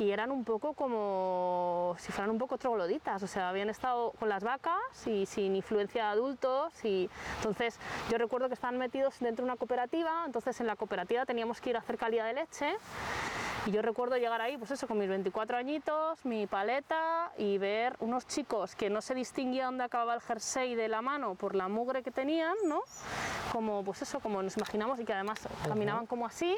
[0.00, 4.28] y eran un poco como si fueran un poco trogloditas, o sea, habían estado con
[4.28, 7.78] las vacas y sin influencia de adultos y entonces
[8.10, 11.70] yo recuerdo que estaban metidos dentro de una cooperativa, entonces en la cooperativa teníamos que
[11.70, 12.76] ir a hacer calidad de leche
[13.66, 17.96] y yo recuerdo llegar ahí, pues eso, con mis 24 añitos, mi paleta y ver
[17.98, 21.68] unos chicos que no se distinguía dónde acababa el jersey de la mano por la
[21.68, 22.80] mugre que tenían, ¿no?
[23.52, 26.56] Como, pues eso, como nos imaginamos y que además caminaban como así,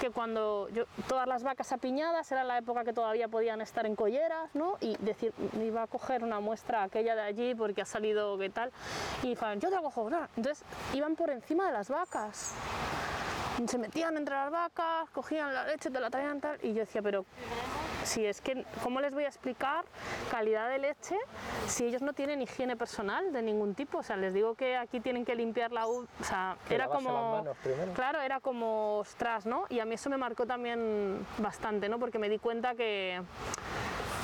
[0.00, 3.96] que cuando yo, todas las vacas apiñadas, era la época que todavía podían estar en
[3.96, 4.76] colleras, ¿no?
[4.80, 8.50] Y decir, me iba a coger una muestra aquella de allí porque ha salido qué
[8.50, 8.72] tal,
[9.22, 10.28] y dijeron, yo te la cojo, ¿no?
[10.36, 12.54] entonces iban por encima de las vacas
[13.66, 17.02] se metían entre las vacas, cogían la leche, te la traían tal, y yo decía,
[17.02, 17.24] pero
[18.04, 19.84] si es que, ¿cómo les voy a explicar
[20.30, 21.16] calidad de leche
[21.66, 23.98] si ellos no tienen higiene personal de ningún tipo?
[23.98, 26.88] O sea, les digo que aquí tienen que limpiar la u, o sea, Que era
[26.88, 27.44] como,
[27.94, 29.64] claro, era como, ostras, ¿no?
[29.68, 31.98] Y a mí eso me marcó también bastante, ¿no?
[31.98, 33.20] Porque me di cuenta que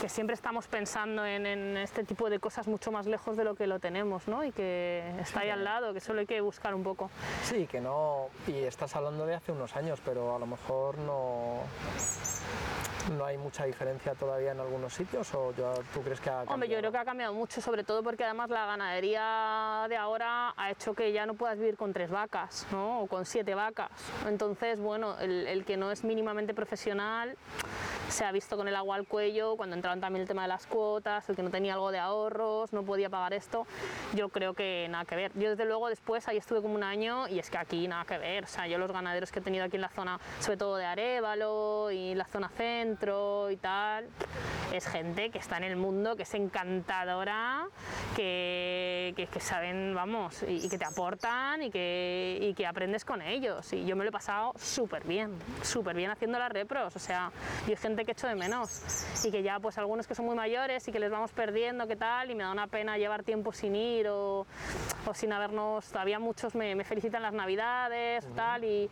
[0.01, 3.55] que siempre estamos pensando en, en este tipo de cosas mucho más lejos de lo
[3.55, 4.45] que lo tenemos, ¿no?
[4.45, 7.11] Y que está ahí al lado, que solo hay que buscar un poco.
[7.43, 8.27] Sí, que no.
[8.47, 11.61] Y estás hablando de hace unos años, pero a lo mejor no.
[13.13, 16.55] No hay mucha diferencia todavía en algunos sitios, o yo- tú crees que ha cambiado?
[16.55, 20.55] Hombre, yo creo que ha cambiado mucho, sobre todo porque además la ganadería de ahora
[20.57, 23.01] ha hecho que ya no puedas vivir con tres vacas, ¿no?
[23.03, 23.91] O con siete vacas.
[24.27, 27.37] Entonces, bueno, el, el que no es mínimamente profesional
[28.09, 30.67] se ha visto con el agua al cuello, cuando entraron también el tema de las
[30.67, 33.67] cuotas, el que no tenía algo de ahorros, no podía pagar esto,
[34.15, 35.33] yo creo que nada que ver.
[35.35, 38.19] Yo desde luego después ahí estuve como un año y es que aquí nada que
[38.19, 40.77] ver, o sea, yo los ganaderos que he tenido aquí en la zona, sobre todo
[40.77, 42.94] de Arevalo y la zona centro
[43.51, 44.09] y tal,
[44.73, 47.67] es gente que está en el mundo, que es encantadora,
[48.17, 53.05] que, que, que saben, vamos, y, y que te aportan y que, y que aprendes
[53.05, 53.73] con ellos.
[53.73, 56.95] Y yo me lo he pasado súper bien, súper bien haciendo las repros.
[56.97, 57.31] O sea,
[57.67, 58.83] yo hay gente que echo de menos
[59.25, 61.97] y que ya, pues algunos que son muy mayores y que les vamos perdiendo, qué
[61.97, 64.47] tal, y me da una pena llevar tiempo sin ir o,
[65.07, 65.87] o sin habernos.
[65.89, 68.89] Todavía muchos me, me felicitan las navidades, tal, y,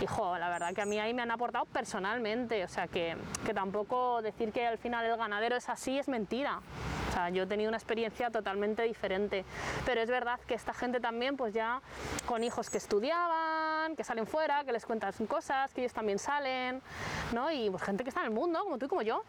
[0.00, 2.64] y jo, la verdad que a mí ahí me han aportado personalmente.
[2.64, 6.60] O sea, que, que tampoco decir que al final el ganadero es así es mentira.
[7.08, 9.44] O sea, yo he tenido una experiencia totalmente diferente.
[9.86, 11.80] Pero es verdad que esta gente también, pues ya
[12.26, 16.82] con hijos que estudiaban, que salen fuera, que les cuentan cosas, que ellos también salen,
[17.32, 17.50] ¿no?
[17.52, 19.22] Y pues gente que está en el mundo, como tú y como yo.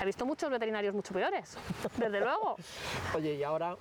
[0.00, 1.56] Ha visto muchos veterinarios mucho peores,
[1.96, 2.56] desde luego.
[3.16, 3.76] Oye, y ahora,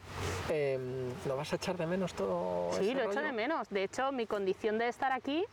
[0.49, 0.79] eh,
[1.27, 3.69] ¿lo vas a echar de menos todo Sí, ese lo echo de menos.
[3.69, 5.45] De hecho, mi condición de estar aquí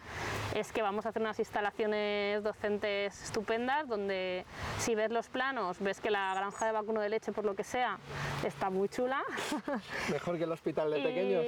[0.55, 4.47] es que vamos a hacer unas instalaciones docentes estupendas donde
[4.79, 7.65] si ves los planos, ves que la granja de vacuno de leche, por lo que
[7.65, 7.99] sea,
[8.45, 9.23] está muy chula.
[10.11, 11.45] Mejor que el hospital de Y- pequeños.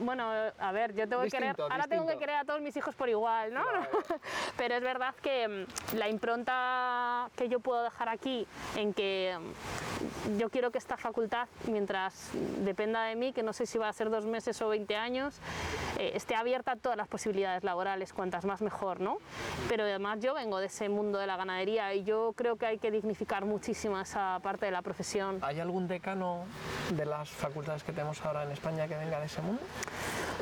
[0.00, 2.74] Bueno, a ver, yo tengo que querer, Distinto, ahora tengo que querer a todos mis
[2.76, 3.62] hijos por igual, ¿no?
[3.62, 3.88] Claro.
[4.56, 8.13] Pero es verdad que mm, la impronta que yo puedo dejar aquí
[8.76, 12.30] en que mm, yo quiero que esta facultad, mientras
[12.64, 15.40] dependa de mí, que no sé si va a ser dos meses o 20 años,
[15.98, 19.18] eh, esté abierta a todas las posibilidades laborales, cuantas más mejor, ¿no?
[19.68, 22.78] Pero además yo vengo de ese mundo de la ganadería y yo creo que hay
[22.78, 25.38] que dignificar muchísimo esa parte de la profesión.
[25.42, 26.44] ¿Hay algún decano
[26.90, 29.62] de las facultades que tenemos ahora en España que venga de ese mundo?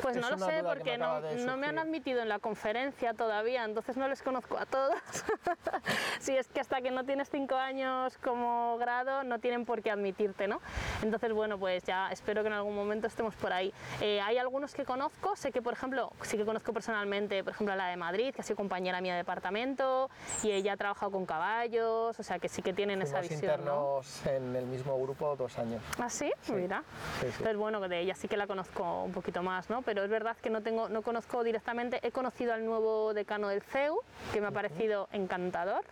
[0.01, 3.13] Pues Es no lo sé porque me no, no me han admitido en la conferencia
[3.13, 4.95] todavía, entonces no les conozco a todos.
[6.19, 9.91] si es que hasta que no tienes cinco años como grado no tienen por qué
[9.91, 10.61] admitirte, ¿no?
[11.01, 13.73] Entonces, bueno, pues ya espero que en algún momento estemos por ahí.
[14.01, 17.75] Eh, hay algunos que conozco, sé que por ejemplo, sí que conozco personalmente, por ejemplo,
[17.75, 20.09] la de Madrid, que ha sido compañera mía de departamento
[20.43, 23.45] y ella ha trabajado con caballos, o sea que sí que tienen esa visión, ¿no?
[23.45, 25.81] internos en el mismo grupo dos años.
[25.97, 26.31] ¿Ah, sí?
[26.49, 26.83] Mira.
[27.19, 27.33] sí, sí.
[27.37, 29.81] Entonces, bueno, de ella sí que la conozco un poquito más, ¿no?
[29.81, 31.99] pero es verdad que no, tengo, no conozco directamente.
[32.01, 33.99] He conocido al nuevo decano del CEU,
[34.31, 35.83] que me ha parecido encantador,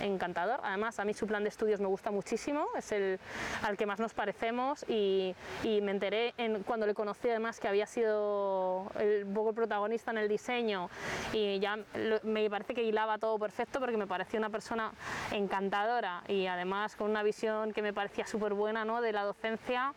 [0.00, 0.60] encantador.
[0.62, 3.18] Además, a mí su plan de estudios me gusta muchísimo, es el
[3.62, 7.86] al que más nos parecemos y, me enteré en, cuando le conocí además que había
[7.86, 10.90] sido el poco protagonista en el diseño
[11.32, 11.78] y ya
[12.22, 14.92] me parece que hilaba todo perfecto porque me pareció una persona
[15.32, 19.00] encantadora y además con una visión que me parecía súper buena ¿no?
[19.00, 19.94] de la docencia.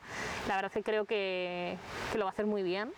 [0.48, 1.78] La verdad es que creo que,
[2.12, 2.92] que lo va a hacer muy bien.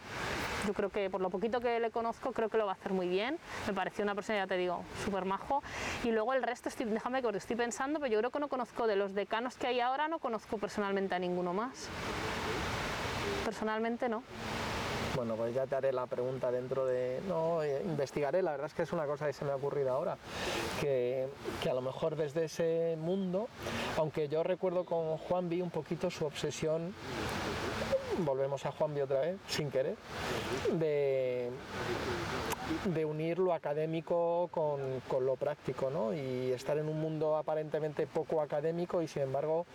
[0.68, 2.94] Yo creo que por lo poquito que le conozco, creo que lo va a hacer
[2.94, 3.40] muy bien.
[3.68, 5.64] Me pareció una persona, ya te digo, súper majo.
[6.04, 8.88] Y luego el resto, estoy, déjame que estoy pensando, pero yo creo que no conozco
[8.88, 11.90] de los decanos que hay ahora, no conozco personalmente a ninguno más.
[13.46, 14.24] Personalmente no.
[15.16, 17.20] Bueno, pues ya te haré la pregunta dentro de...
[17.28, 19.92] No, eh, investigaré, la verdad es que es una cosa que se me ha ocurrido
[19.92, 20.18] ahora,
[20.80, 21.28] que,
[21.70, 23.50] a lo mejor desde ese mundo,
[23.98, 26.94] aunque yo recuerdo con Juan vi un poquito su obsesión
[28.20, 29.96] volvemos a Juanvi otra vez, sin querer,
[30.74, 31.50] de,
[32.86, 36.14] de unir lo académico con, lo práctico, ¿no?
[36.14, 39.66] Y estar en un mundo aparentemente poco académico y sin embargo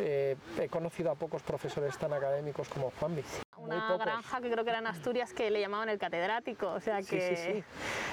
[0.00, 3.22] eh, he conocido a pocos profesores tan académicos como Juanvi.
[3.58, 6.98] Una granja que creo que era en Asturias que le llamaban el catedrático, o sea
[6.98, 7.20] que...
[7.20, 7.64] Sí, sí, sí.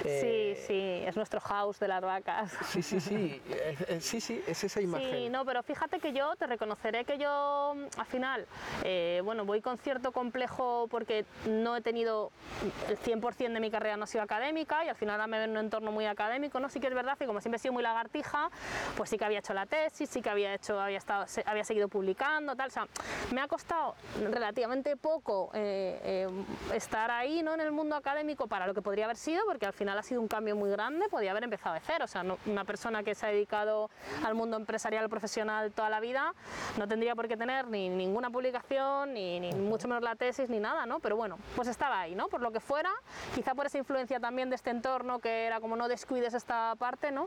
[0.02, 2.52] sí, eh, sí, es nuestro house de las vacas.
[2.70, 3.40] Sí, sí, sí,
[4.00, 5.10] sí, sí, es esa imagen.
[5.10, 8.46] Sí, no, pero fíjate que yo te reconoceré que yo al final,
[8.84, 12.32] eh, bueno, voy con cierto complejo porque no he tenido
[12.88, 15.44] el 100% de mi carrera no ha sido académica y al final ahora me veo
[15.44, 16.68] en un entorno muy académico, ¿no?
[16.70, 18.50] Sí que es verdad que como siempre he sido muy lagartija,
[18.96, 21.88] pues sí que había hecho la tesis, sí que había hecho, había estado, había seguido
[21.88, 22.86] publicando, tal, o sea,
[23.32, 23.94] me ha costado
[24.30, 26.28] relativamente poco eh, eh,
[26.74, 27.54] estar ahí, ¿no?
[27.54, 30.20] En el mundo académico para lo que podría haber sido, porque al final ha sido
[30.20, 33.26] un cambio muy grande, podía haber empezado de cero, o sea, una persona que se
[33.26, 33.90] ha dedicado
[34.24, 36.34] al mundo empresarial profesional toda la vida
[36.78, 40.60] no tendría por qué tener ni ninguna publicación, ni, ni mucho menos la tesis, ni
[40.60, 41.00] nada, ¿no?
[41.00, 42.28] Pero bueno, pues estaba ahí, ¿no?
[42.28, 42.90] Por lo que fuera,
[43.34, 47.10] quizá por esa influencia también de este entorno que era como no descuides esta parte,
[47.10, 47.26] ¿no?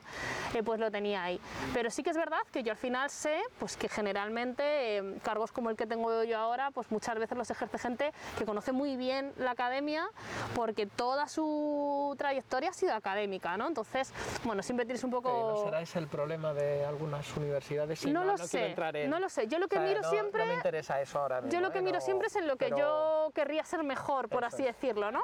[0.54, 1.40] Eh, pues lo tenía ahí.
[1.74, 5.52] Pero sí que es verdad que yo al final sé pues que generalmente eh, cargos
[5.52, 7.97] como el que tengo yo ahora, pues muchas veces los ejerce gente
[8.38, 10.08] que conoce muy bien la academia
[10.56, 13.68] porque toda su trayectoria ha sido académica, ¿no?
[13.68, 15.54] Entonces, bueno, siempre tienes un poco...
[15.56, 18.06] ¿No será ese el problema de algunas universidades?
[18.06, 18.76] no, lo sé,
[19.08, 19.48] no lo sé.
[19.48, 20.42] Yo lo que miro siempre...
[20.42, 21.82] No me interesa eso ahora Yo lo que ¿eh?
[21.82, 25.22] miro siempre es en lo que yo querría ser mejor, por así decirlo, ¿no?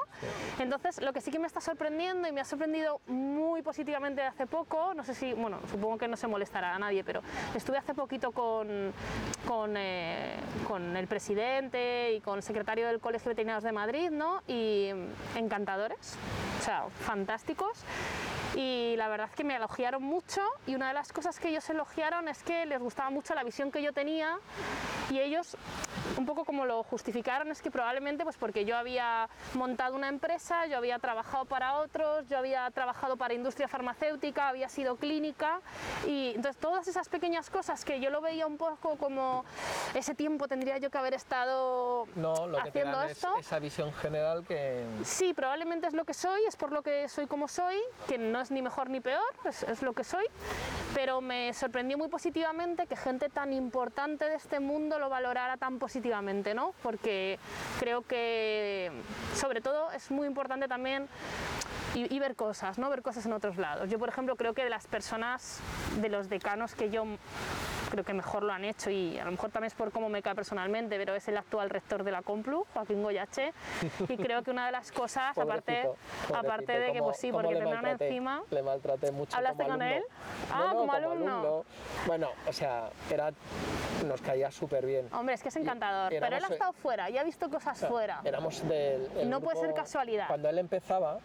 [0.58, 4.46] Entonces, lo que sí que me está sorprendiendo y me ha sorprendido muy positivamente hace
[4.46, 7.22] poco, no sé si, bueno, supongo que no se molestará a nadie, pero
[7.54, 8.92] estuve hace poquito con,
[9.46, 14.10] con, eh, con el presidente y con el secretario del Colegio de Veterinarios de Madrid,
[14.10, 14.42] ¿no?
[14.48, 14.90] Y
[15.36, 16.16] encantadores,
[16.60, 17.84] o sea, fantásticos
[18.56, 21.68] y la verdad es que me elogiaron mucho y una de las cosas que ellos
[21.70, 24.38] elogiaron es que les gustaba mucho la visión que yo tenía
[25.10, 25.56] y ellos
[26.16, 30.66] un poco como lo justificaron es que probablemente pues porque yo había montado una empresa,
[30.66, 35.60] yo había trabajado para otros, yo había trabajado para industria farmacéutica, había sido clínica
[36.06, 39.44] y entonces todas esas pequeñas cosas que yo lo veía un poco como
[39.94, 43.34] ese tiempo tendría yo que haber estado no, lo que haciendo te esto.
[43.38, 47.08] Es esa visión general que sí, probablemente es lo que soy, es por lo que
[47.08, 50.26] soy como soy, que no es ni mejor ni peor, es, es lo que soy,
[50.94, 55.78] pero me sorprendió muy positivamente que gente tan importante de este mundo lo valorara tan
[55.78, 56.03] positivamente,
[56.54, 56.74] ¿no?
[56.82, 57.38] Porque
[57.78, 58.90] creo que
[59.34, 61.08] sobre todo es muy importante también
[61.94, 62.90] y, ver cosas, ¿no?
[62.90, 63.88] Ver cosas en otros lados.
[63.88, 65.60] Yo, por ejemplo, creo que de las personas,
[66.00, 67.04] de los decanos que yo
[67.90, 70.20] creo que mejor lo han hecho y a lo mejor también es por cómo me
[70.20, 73.52] cae personalmente, pero es el actual rector de la Complu, Joaquín Goyache,
[74.08, 75.88] y creo que una de las cosas, aparte,
[76.34, 78.42] aparte de que pues sí, porque tendrán encima...
[78.50, 80.02] Le maltraté mucho ¿Hablaste con él?
[80.52, 81.64] Ah, como, alumno.
[82.06, 83.32] Bueno, o sea, era
[84.04, 85.08] nos caía súper bien.
[85.12, 88.20] Hombre, es que es encantador, pero él ha estado fuera y ha visto cosas fuera.
[88.24, 89.28] Éramos del...
[89.28, 90.28] No puede ser casualidad.
[90.28, 91.18] Cuando él empezaba,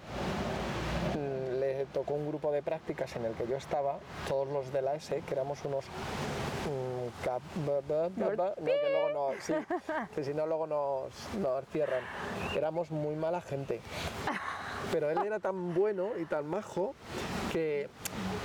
[1.60, 4.96] le tocó un grupo de prácticas en el que yo estaba, todos los de la
[4.96, 5.86] S, que éramos unos
[8.66, 9.54] que luego no, sí,
[10.16, 12.04] que si no luego nos, nos cierran.
[12.56, 13.82] Éramos muy mala gente.
[14.92, 16.96] Pero él era tan bueno y tan majo
[17.52, 17.90] que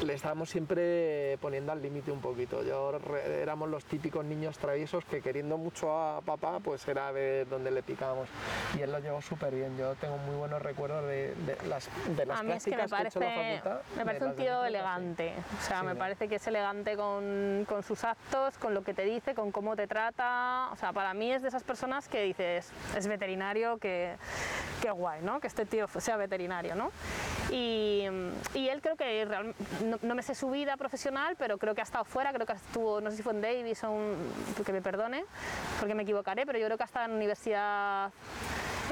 [0.05, 2.63] le estábamos siempre poniendo al límite un poquito.
[2.63, 7.71] Yo éramos los típicos niños traviesos que queriendo mucho a papá, pues era ver dónde
[7.71, 8.29] le picábamos.
[8.77, 9.77] Y él lo llevó súper bien.
[9.79, 11.35] Yo tengo muy buenos recuerdos de,
[11.69, 13.97] las, de las a mí es que, me parece, que he hecho la facultad.
[13.97, 15.33] Me parece un tío elegante.
[15.59, 19.05] O sea, me parece que es elegante con, con, sus actos, con lo que te
[19.05, 20.69] dice, con cómo te trata.
[20.73, 24.17] O sea, para mí es de esas personas que dices, es veterinario, que,
[24.83, 25.41] que guay, ¿no?
[25.41, 26.91] Que este tío sea veterinario, ¿no?
[27.51, 28.05] Y,
[28.55, 29.27] él creo que
[30.03, 33.01] no, me sé su vida profesional, pero creo que ha estado fuera, creo que estuvo,
[33.01, 33.97] no sé si fue en Davis o
[34.65, 35.25] que me perdone,
[35.79, 38.11] porque me equivocaré, pero yo creo que ha estado en universidad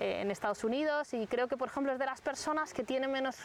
[0.03, 3.07] eh, en Estados Unidos y creo que, por ejemplo, es de las personas que tiene
[3.07, 3.37] menos,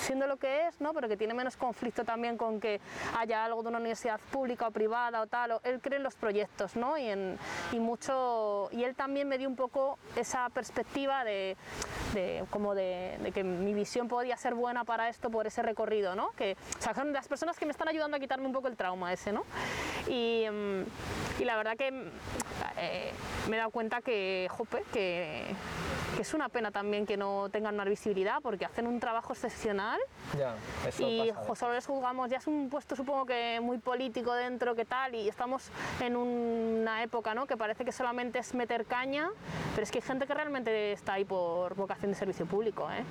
[0.00, 0.92] siendo lo que es, ¿no?
[0.92, 2.78] pero que tiene menos conflicto también con que
[3.16, 5.52] haya algo de una universidad pública o privada o tal.
[5.52, 6.98] o- él cree en los proyectos ¿no?
[6.98, 7.38] y, en,
[7.72, 8.68] y mucho.
[8.70, 11.56] Y él también me dio un poco esa perspectiva de,
[12.50, 16.32] como de, que mi visión podía ser buena para esto por ese recorrido, ¿no?
[16.32, 16.56] Que,
[16.94, 19.44] son las personas que me están ayudando a quitarme un poco el trauma ese, ¿no?
[20.06, 20.82] Y, mm,
[21.40, 21.88] y la verdad que
[22.76, 23.12] eh,
[23.48, 25.54] me he dado cuenta que, jope, que,
[26.16, 30.00] que es una pena también que no tengan más visibilidad porque hacen un trabajo excepcional
[30.36, 30.54] Ya,
[30.88, 31.54] eso y pasa.
[31.54, 35.28] solo les juzgamos, ya es un puesto supongo que muy político dentro, que tal, y
[35.28, 35.70] estamos
[36.00, 37.46] en una época ¿no?
[37.46, 39.28] que parece que solamente es meter caña,
[39.74, 43.04] pero es que hay gente que realmente está ahí por vocación de servicio público, ¿eh?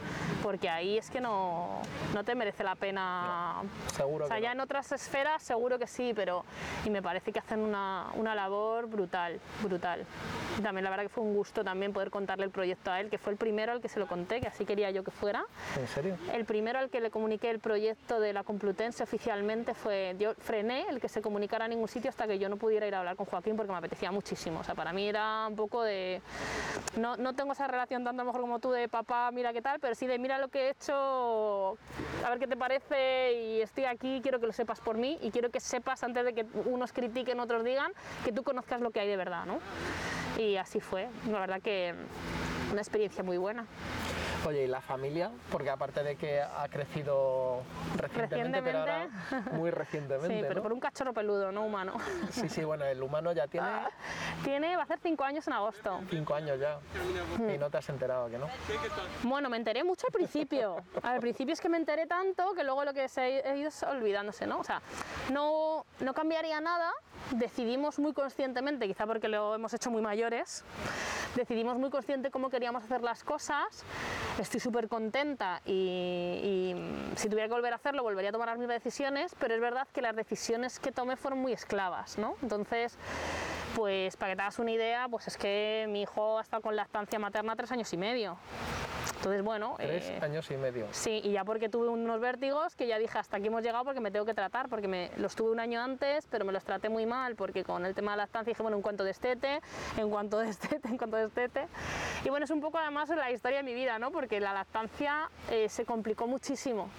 [0.43, 1.81] porque ahí es que no,
[2.13, 3.61] no te merece la pena.
[3.95, 4.55] Seguro O sea, que ya no.
[4.55, 6.43] en otras esferas seguro que sí, pero
[6.85, 10.05] y me parece que hacen una, una labor brutal, brutal.
[10.57, 13.11] Y también la verdad que fue un gusto también poder contarle el proyecto a él,
[13.11, 15.45] que fue el primero al que se lo conté, que así quería yo que fuera.
[15.79, 16.17] ¿En serio?
[16.33, 20.87] El primero al que le comuniqué el proyecto de la Complutense oficialmente fue, yo frené
[20.89, 23.15] el que se comunicara a ningún sitio hasta que yo no pudiera ir a hablar
[23.15, 24.61] con Joaquín porque me apetecía muchísimo.
[24.61, 26.19] O sea, para mí era un poco de,
[26.97, 29.61] no, no tengo esa relación tanto a lo mejor como tú de papá, mira qué
[29.61, 31.77] tal, pero sí de mira lo que he hecho,
[32.25, 35.29] a ver qué te parece y estoy aquí, quiero que lo sepas por mí y
[35.29, 37.91] quiero que sepas antes de que unos critiquen, otros digan,
[38.25, 39.59] que tú conozcas lo que hay de verdad, ¿no?
[40.37, 41.93] Y así fue, la verdad que
[42.71, 43.65] una experiencia muy buena.
[44.45, 45.31] Oye, ¿y la familia?
[45.51, 47.63] Porque aparte de que ha crecido
[47.97, 49.07] recientemente, pero ahora
[49.51, 50.61] muy recientemente, Sí, pero ¿no?
[50.63, 51.93] por un cachorro peludo, no humano.
[52.31, 53.67] Sí, sí, bueno, el humano ya tiene
[54.43, 55.99] Tiene, va a hacer cinco años en agosto.
[56.09, 56.77] cinco años ya
[57.53, 58.47] y no te has enterado, que no?
[59.23, 60.77] Bueno, me enteré mucho al principio.
[61.01, 63.83] Al principio es que me enteré tanto que luego lo que se ha ido es
[63.83, 64.59] olvidándose, ¿no?
[64.59, 64.81] O sea,
[65.31, 66.91] no, no cambiaría nada.
[67.31, 70.63] Decidimos muy conscientemente, quizá porque lo hemos hecho muy mayores,
[71.35, 73.83] decidimos muy consciente cómo queríamos hacer las cosas.
[74.39, 78.47] Estoy súper contenta y, y, mm, si tuviera que volver a hacerlo, volvería a tomar
[78.49, 82.35] las mismas decisiones, pero es verdad que las decisiones que tomé fueron muy esclavas, ¿no?
[82.41, 82.97] Entonces,
[83.75, 86.75] pues para que te hagas una idea, pues es que mi hijo ha estado con
[86.75, 88.37] lactancia materna tres años y medio.
[89.17, 90.87] Entonces, bueno, Tres eh, años y medio.
[90.91, 93.99] Sí, y ya porque tuve unos vértigos que ya dije hasta aquí hemos llegado porque
[93.99, 96.89] me tengo que tratar, porque me, los tuve un año antes, pero me los traté
[96.89, 97.05] muy
[97.35, 99.61] porque con el tema de la lactancia dije, bueno, en cuanto destete,
[99.97, 101.67] en cuanto destete, en cuanto destete.
[102.25, 104.11] Y bueno, es un poco además la historia de mi vida, ¿no?
[104.11, 106.89] Porque la lactancia eh, se complicó muchísimo.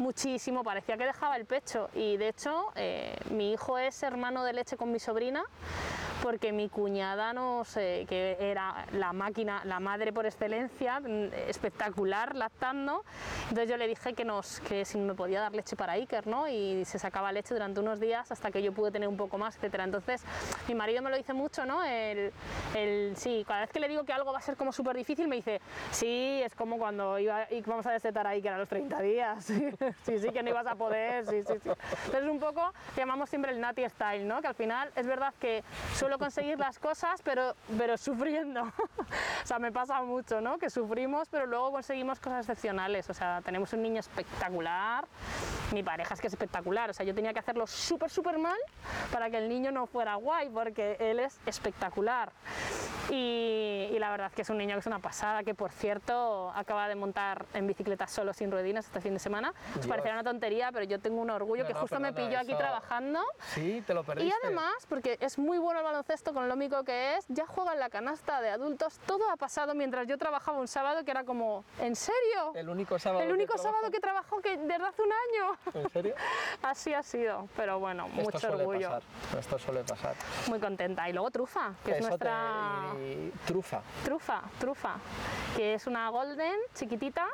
[0.00, 4.52] Muchísimo, parecía que dejaba el pecho y de hecho eh, mi hijo es hermano de
[4.52, 5.42] leche con mi sobrina
[6.22, 13.04] porque mi cuñada no que era la máquina, la madre por excelencia, mm, espectacular, lactando.
[13.44, 16.48] Entonces yo le dije que, nos, que si me podía dar leche para Iker, ¿no?
[16.48, 19.54] Y se sacaba leche durante unos días hasta que yo pude tener un poco más,
[19.56, 19.84] etcétera.
[19.84, 20.22] Entonces
[20.66, 21.84] mi marido me lo dice mucho, ¿no?
[21.84, 22.32] El,
[22.74, 25.28] el- sí, cada vez que le digo que algo va a ser como súper difícil,
[25.28, 25.60] me dice,
[25.92, 29.52] sí, es como cuando iba, y vamos a destetar a Iker a los 30 días.
[30.04, 31.70] sí, sí, que no ibas a poder, sí, sí, sí.
[32.06, 34.40] Entonces un poco llamamos siempre el Nati Style, ¿no?
[34.40, 35.62] Que al final es verdad que
[35.94, 38.62] suelo conseguir las cosas, pero, pero sufriendo.
[39.44, 40.58] o sea, me pasa mucho, ¿no?
[40.58, 43.08] Que sufrimos, pero luego conseguimos cosas excepcionales.
[43.10, 45.06] O sea, tenemos un niño espectacular.
[45.72, 46.90] Mi pareja es que es espectacular.
[46.90, 48.58] O sea, yo tenía que hacerlo súper, súper mal
[49.12, 52.32] para que el niño no fuera guay, porque él es espectacular.
[53.10, 56.50] Y, y la verdad que es un niño que es una pasada, que por cierto
[56.54, 59.52] acaba de montar en bicicleta solo sin ruedinas este fin de semana.
[59.86, 62.50] Parecerá una tontería, pero yo tengo un orgullo No, que no, justo me pilló aquí
[62.52, 63.20] eso- trabajando.
[63.54, 64.34] Sí, te lo Y perdiste.
[64.44, 67.80] además, porque es muy bueno el baloncesto con lo único que es, ya juega en
[67.80, 68.98] la canasta de adultos.
[69.06, 72.52] Todo ha pasado mientras yo trabajaba un sábado que era como, ¿en serio?
[72.54, 73.20] El único sábado.
[73.22, 75.58] El que único trabajo- sábado que trabajó que desde hace un año.
[75.74, 76.14] ¿En serio?
[76.62, 78.88] Así ha sido, pero bueno, Esto mucho suele orgullo.
[78.90, 79.02] pasar.
[79.38, 80.14] Esto suele pasar.
[80.48, 81.08] Muy contenta.
[81.08, 82.92] Y luego Trufa, que es Eso nuestra...
[82.94, 82.98] te...
[83.12, 83.82] y trufa.
[84.04, 84.94] Trufa, trufa,
[85.56, 87.26] que es una golden chiquitita,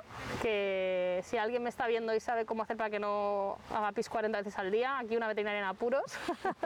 [0.42, 4.08] que si alguien me está viendo y sabe cómo hacer para que no haga pis
[4.08, 6.02] 40 veces al día, aquí una veterinaria en apuros.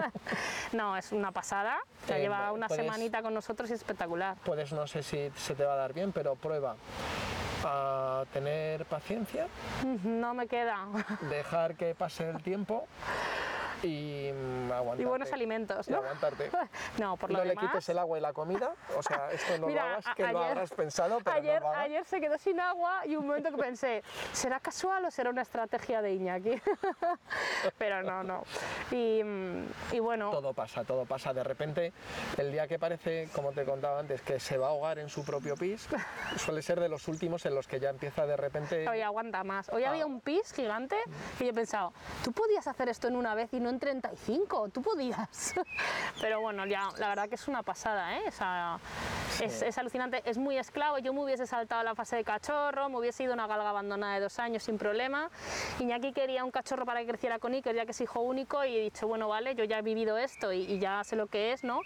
[0.72, 4.36] no, es una pasada, ya Eh, lleva una puedes- semanita con nosotros y es espectacular.
[4.44, 6.76] Puedes, no sé si se te va a dar bien, pero prueba
[7.64, 9.48] a tener paciencia,
[10.04, 10.86] No me queda.
[11.28, 12.86] dejar que pase el tiempo
[13.82, 15.02] y mm, aguantarte.
[15.02, 15.98] Y buenos alimentos, Y ¿no?
[15.98, 16.50] aguantarte.
[16.98, 17.66] No, por lo no le demás...
[17.66, 20.28] quites el agua y la comida, o sea, esto no Mira, lo hagas, que lo
[20.38, 21.84] ayer- habrás pensado, pero ayer, no lo hagas.
[21.84, 24.02] ayer se quedó sin agua y un momento que pensé,
[24.32, 26.60] ¿será casual o será una estrategia de Iñaki?
[27.78, 28.42] Pero no, no.
[28.90, 31.32] Y, mm, y bueno, Todo pasa, todo pasa.
[31.32, 31.92] De repente,
[32.36, 35.24] el día que parece, como te contaba antes, que se va a ahogar en su
[35.24, 35.88] propio pis,
[36.36, 38.88] suele ser de los últimos en los que ya empieza de repente...
[38.88, 39.68] hoy aguanta más.
[39.70, 39.90] Hoy Ah.
[39.90, 40.96] había un pis gigante
[41.38, 41.92] que yo he pensado,
[42.24, 45.54] ¿tú podías hacer esto en una vez y no no en 35, tú podías.
[46.20, 48.22] Pero bueno, ya, la verdad que es una pasada, ¿eh?
[48.26, 48.78] O sea,
[49.42, 50.98] es, es alucinante, es muy esclavo.
[50.98, 54.20] Yo me hubiese saltado la fase de cachorro, me hubiese ido una galga abandonada de
[54.20, 55.30] dos años sin problema.
[55.80, 58.76] Iñaki quería un cachorro para que creciera con Iker, ya que es hijo único, y
[58.76, 61.52] he dicho, bueno, vale, yo ya he vivido esto y, y ya sé lo que
[61.52, 61.80] es, ¿no?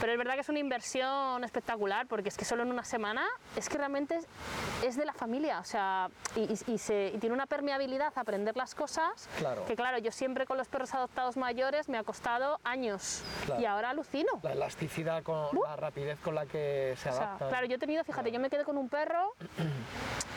[0.00, 3.26] Pero es verdad que es una inversión espectacular, porque es que solo en una semana
[3.56, 4.26] es que realmente es,
[4.84, 8.20] es de la familia, o sea, y, y- y se, y tiene una permeabilidad a
[8.20, 9.64] aprender las cosas, Claro.
[9.66, 13.60] que claro, yo siempre con los perros adoptados mayores me ha costado años, Claro.
[13.60, 14.28] y ahora alucino.
[14.42, 17.48] La elasticidad, con la rapidez con la que se O sea, adapta.
[17.48, 19.34] claro, yo he tenido, fíjate, yo me quedé con un perro,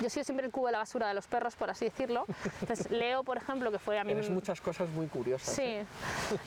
[0.01, 2.25] yo sido siempre el cubo de la basura de los perros, por así decirlo.
[2.61, 4.13] Entonces, Leo, por ejemplo, que fue a mí...
[4.13, 5.57] Tienes muchas cosas muy curiosas.
[5.59, 5.85] ¿eh?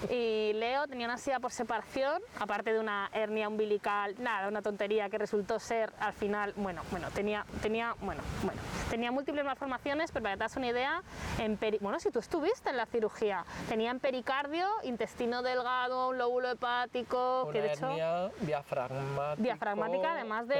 [0.08, 4.62] Sí, y Leo tenía una ansiedad por separación, aparte de una hernia umbilical, nada, una
[4.62, 10.10] tontería que resultó ser al final, bueno, bueno, tenía, tenía, bueno, bueno, tenía múltiples malformaciones,
[10.12, 11.02] pero para que te das una idea,
[11.38, 16.18] en peri- bueno, si tú estuviste en la cirugía, tenía en pericardio, intestino delgado, un
[16.18, 19.42] lóbulo hepático, Una que de hecho hernia diafragmática.
[19.42, 20.54] diafragmática, además de,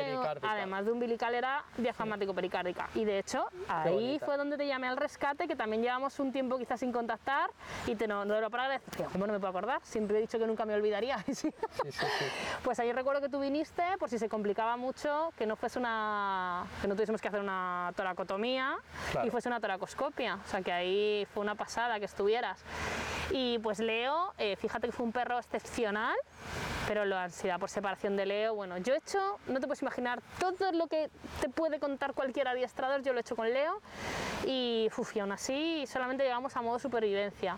[0.51, 2.89] además de umbilical era diafragmático pericárdica.
[2.95, 6.59] Y de hecho, ahí fue donde te llamé al rescate, que también llevamos un tiempo
[6.59, 7.51] quizás sin contactar
[7.87, 8.81] y te no, no lo para.
[9.13, 9.81] ¿Cómo no me puedo acordar?
[9.85, 11.19] Siempre he dicho que nunca me olvidaría.
[11.33, 11.51] sí, sí.
[12.63, 16.65] Pues ahí recuerdo que tú viniste, por si se complicaba mucho, que no fuese una.
[16.81, 18.77] que no tuviésemos que hacer una toracotomía
[19.13, 19.27] Claro.
[19.27, 20.39] y fuese una toracoscopia.
[20.45, 22.63] O sea que ahí fue una pasada que estuvieras.
[23.31, 26.15] Y pues Leo, eh, fíjate que fue un perro excepcional,
[26.87, 30.23] pero la ansiedad por separación de Leo, bueno, yo he hecho, no te puedes imaginar,
[30.39, 33.81] todo lo que te puede contar cualquier adiestrador, yo lo he hecho con Leo.
[34.47, 37.57] Y, uf, y solamente llegamos a modo supervivencia.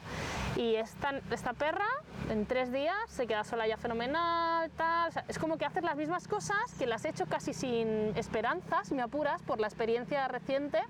[0.57, 1.12] Y esta,
[1.59, 1.89] perra
[2.30, 5.12] en tres días se queda sola ya fenomenal, tal.
[5.28, 9.03] es como que haces las mismas cosas que las he hecho casi sin esperanzas, me
[9.03, 10.80] apuras, por la experiencia reciente.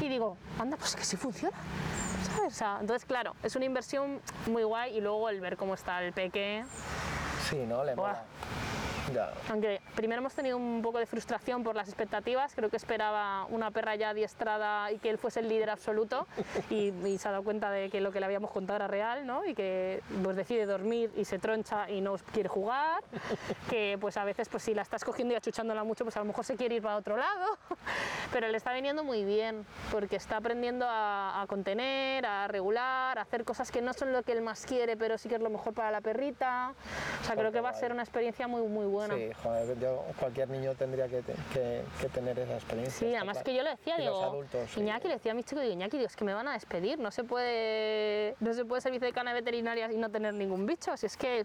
[0.00, 1.56] Y digo, anda, pues que sí funciona.
[2.26, 2.52] ¿sabes?
[2.52, 6.02] O sea, entonces, claro, es una inversión muy guay y luego el ver cómo está
[6.02, 6.64] el peque.
[7.48, 7.84] Sí, ¿no?
[7.84, 8.24] Le mola.
[9.14, 9.32] Ya.
[9.50, 13.70] Aunque primero hemos tenido un poco de frustración por las expectativas, creo que esperaba una
[13.70, 16.26] perra ya adiestrada y que él fuese el líder absoluto
[16.70, 19.26] y, y se ha dado cuenta de que lo que le habíamos contado era real,
[19.26, 19.44] ¿no?
[19.44, 23.02] Y que pues decide dormir y se troncha y no quiere jugar,
[23.70, 26.26] que pues a veces pues si la estás cogiendo y achuchándola mucho pues a lo
[26.26, 27.58] mejor se quiere ir para otro lado,
[28.32, 33.22] pero le está viniendo muy bien porque está aprendiendo a, a contener, a regular, a
[33.22, 35.50] hacer cosas que no son lo que él más quiere, pero sí que es lo
[35.50, 36.72] mejor para la perrita,
[37.20, 38.95] o sea creo que va a ser una experiencia muy muy buena.
[39.04, 41.22] Sí, joder, yo, cualquier niño tendría que,
[41.52, 42.98] que- que tener esa experiencia.
[43.08, 43.44] Sí, además claro.
[43.44, 44.80] que yo le decía, Y digo, los adultos, sí.
[44.80, 46.98] Iñaki le decía a mi chico, digo, Iñaki, digo, es que me van a despedir,
[46.98, 50.96] no se puede, no se puede ser vicedecana de veterinarias y no tener ningún bicho,
[50.96, 51.44] si es que,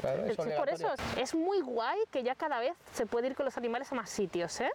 [0.00, 3.44] Claro, es por eso, es muy guay que ya cada vez se puede ir con
[3.44, 4.70] los animales a más sitios, ¿eh?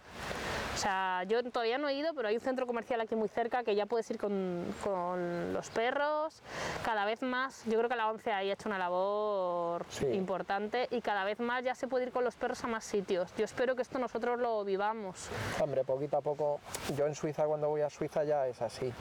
[0.74, 3.64] O sea, yo todavía no he ido, pero hay un centro comercial aquí muy cerca
[3.64, 6.42] que ya puedes ir con, con los perros,
[6.84, 10.08] cada vez más, yo creo que la ONCE ahí ha hecho una labor Sí.
[10.08, 13.34] importante y cada vez más ya se ir con los perros a más sitios.
[13.38, 15.30] Yo espero que esto nosotros lo vivamos.
[15.62, 16.60] Hombre, poquito a poco.
[16.96, 18.92] Yo en Suiza, cuando voy a Suiza, ya es así.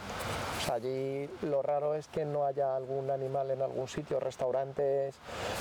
[0.59, 5.17] O sea, allí lo raro es que no haya algún animal en algún sitio, restaurantes.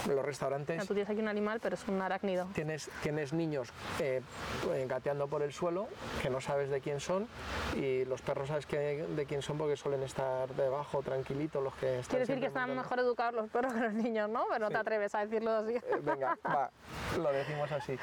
[0.08, 2.48] Los restaurantes tú tienes aquí un animal, pero es un arácnido.
[2.54, 3.70] tienes, tienes niños
[4.00, 4.22] eh,
[4.88, 5.88] gateando por el suelo
[6.22, 7.28] que no sabes de quién son
[7.76, 12.00] y los perros sabes que, de quién son porque suelen estar debajo tranquilitos los que
[12.00, 12.10] están.
[12.10, 14.46] Quiere decir que están mejor educados los perros que los niños, ¿no?
[14.50, 15.76] Pero no te atreves a decirlo así.
[15.76, 16.72] Eh, Venga, va,
[17.22, 17.98] lo decimos así.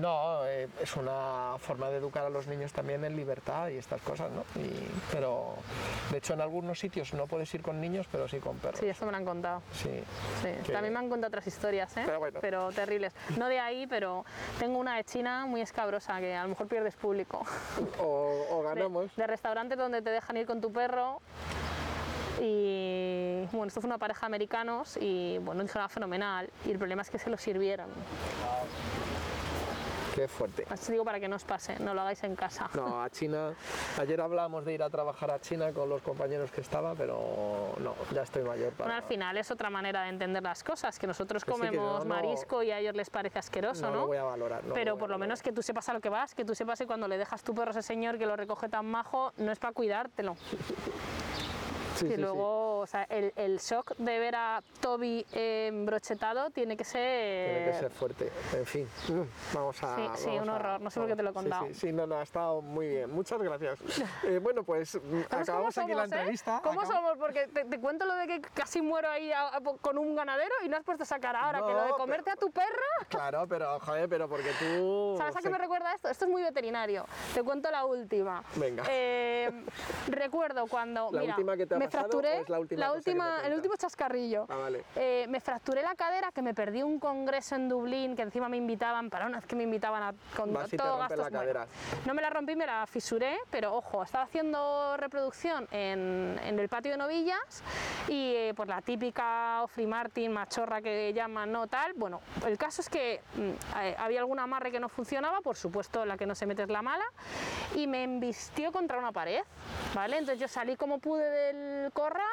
[0.00, 4.00] No, eh, es una forma de educar a los niños también en libertad y estas
[4.02, 4.44] cosas, ¿no?
[4.60, 5.54] Y- pero,
[6.10, 8.80] de hecho, en algunos sitios no puedes ir con niños, pero sí con perros.
[8.80, 9.62] Sí, eso me lo han contado.
[9.72, 9.90] Sí.
[10.42, 10.48] Sí.
[10.66, 12.02] Que- También me han contado otras historias, ¿eh?
[12.06, 12.40] Pero bueno.
[12.72, 13.12] terribles.
[13.36, 14.24] No de ahí, pero
[14.58, 17.44] tengo una de China muy escabrosa que a lo mejor pierdes público.
[17.98, 19.14] O, o De, ganamos.
[19.16, 21.20] de restaurantes donde te dejan ir con tu perro.
[22.40, 26.50] Y bueno, esto fue una pareja de americanos y bueno, dijeron "Ah, fenomenal.
[26.66, 27.88] Y el problema es que se lo sirvieron.
[30.14, 30.66] Qué fuerte.
[30.68, 32.68] Así digo para que no os pase, no lo hagáis en casa.
[32.74, 33.52] No, a China.
[34.00, 37.94] Ayer hablábamos de ir a trabajar a China con los compañeros que estaba, pero no,
[38.12, 38.88] ya estoy mayor para.
[38.88, 41.66] Bueno, al final es otra manera de entender las cosas, que nosotros Que sí, que
[41.68, 44.00] comemos no- marisco y a ellos les parece asqueroso, no ¿no?
[44.00, 44.64] lo voy a valorar.
[44.64, 46.80] no Pero por lo menos que tú sepas a lo que vas, que tú sepas
[46.80, 49.52] que cuando le dejas tu perro a ese señor que lo recoge tan majo, no
[49.52, 50.34] es para cuidártelo.
[51.98, 52.20] Sí, y sí, sí.
[52.20, 57.50] luego, o sea, el, el shock de ver a Toby eh, brochetado tiene que ser...
[57.56, 58.32] Tiene que ser fuerte.
[58.56, 59.96] En fin, mm, vamos a.
[59.96, 60.80] Sí, sí, un a- horror.
[60.80, 61.66] No sé por qué te lo he contado.
[61.66, 63.10] Sí, sí, no, no, ha estado muy bien.
[63.12, 63.78] Muchas gracias.
[64.28, 66.16] Eh, bueno, pues mm, ¿Sabes cómo acabamos aquí la somos, eh?
[66.16, 66.60] entrevista.
[66.62, 67.18] ¿Cómo Acab- somos?
[67.18, 70.52] Porque te, te cuento lo de que casi muero ahí a- a- con un ganadero
[70.64, 73.06] y no has puesto esa cara ahora, que lo de comerte pero- a tu perra...
[73.08, 75.14] Claro, pero joder, pero porque tú.
[75.18, 76.08] ¿Sabes a qué me recuerda esto?
[76.08, 77.06] Esto es muy veterinario.
[77.34, 78.42] Te cuento la última.
[78.56, 78.84] Venga.
[78.88, 79.50] Eh,
[80.08, 81.10] recuerdo cuando.
[81.12, 84.46] La mira, última que te ha me fracturé la última me última- el último chascarrillo.
[84.48, 84.84] Ah, vale.
[84.96, 88.56] Eh, me fracturé la cadera, que me perdí un congreso en Dublín, que encima me
[88.56, 91.18] invitaban, para una vez que me invitaban a con Vas todo gastos.
[91.18, 91.66] la bueno, cadera.
[92.06, 96.68] no me la rompí, me la fisuré, pero ojo, estaba haciendo reproducción en, en el
[96.68, 97.62] patio de novillas
[98.08, 101.92] y eh, pues la típica Ofri Martin, machorra que llaman, no tal.
[101.94, 106.04] Bueno, el caso es que mm, eh, había algún amarre que no funcionaba, por supuesto
[106.04, 107.04] la que no se mete es la mala,
[107.74, 109.42] y me embistió contra una pared,
[109.94, 110.18] ¿vale?
[110.18, 112.24] Entonces yo salí como pude del corral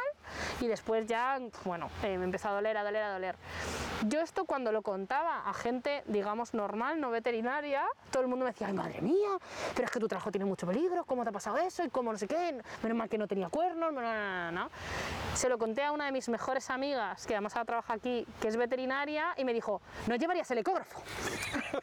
[0.60, 3.36] y después ya, bueno, eh, me empezó a doler, a doler, a doler.
[4.08, 8.52] Yo esto cuando lo contaba a gente, digamos, normal, no veterinaria, todo el mundo me
[8.52, 9.38] decía, ay, madre mía,
[9.74, 11.84] pero es que tu trabajo tiene mucho peligro, ¿cómo te ha pasado eso?
[11.84, 14.70] Y cómo no sé qué, menos mal que no tenía cuernos, no, no, no, no.
[15.34, 18.48] Se lo conté a una de mis mejores amigas, que además ahora trabaja aquí, que
[18.48, 21.02] es veterinaria, y me dijo, ¿no llevarías el ecógrafo?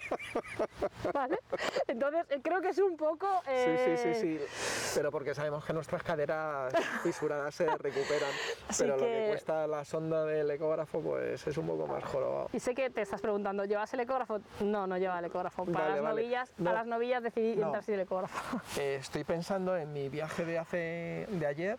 [1.12, 1.38] ¿Vale?
[1.86, 3.26] Entonces, eh, creo que es un poco...
[3.44, 4.92] Sí, eh, sí, sí, sí.
[4.94, 8.30] Pero porque sabemos que nuestras caderas fisuradas se recuperan.
[8.78, 12.48] Pero lo que que- cuesta la sonda del ecógrafo, pues es un poco más jorobado.
[12.52, 14.40] Y sé que te estás preguntando, ¿llevas el ecógrafo?
[14.60, 15.64] No, no lleva el ecógrafo.
[15.66, 16.22] Para Vale, las vale.
[16.22, 16.70] novillas, No.
[16.70, 17.66] a las novillas decidí No.
[17.66, 18.60] entrar sin el ecógrafo.
[18.80, 21.78] Eh, estoy pensando en mi viaje de hace de ayer,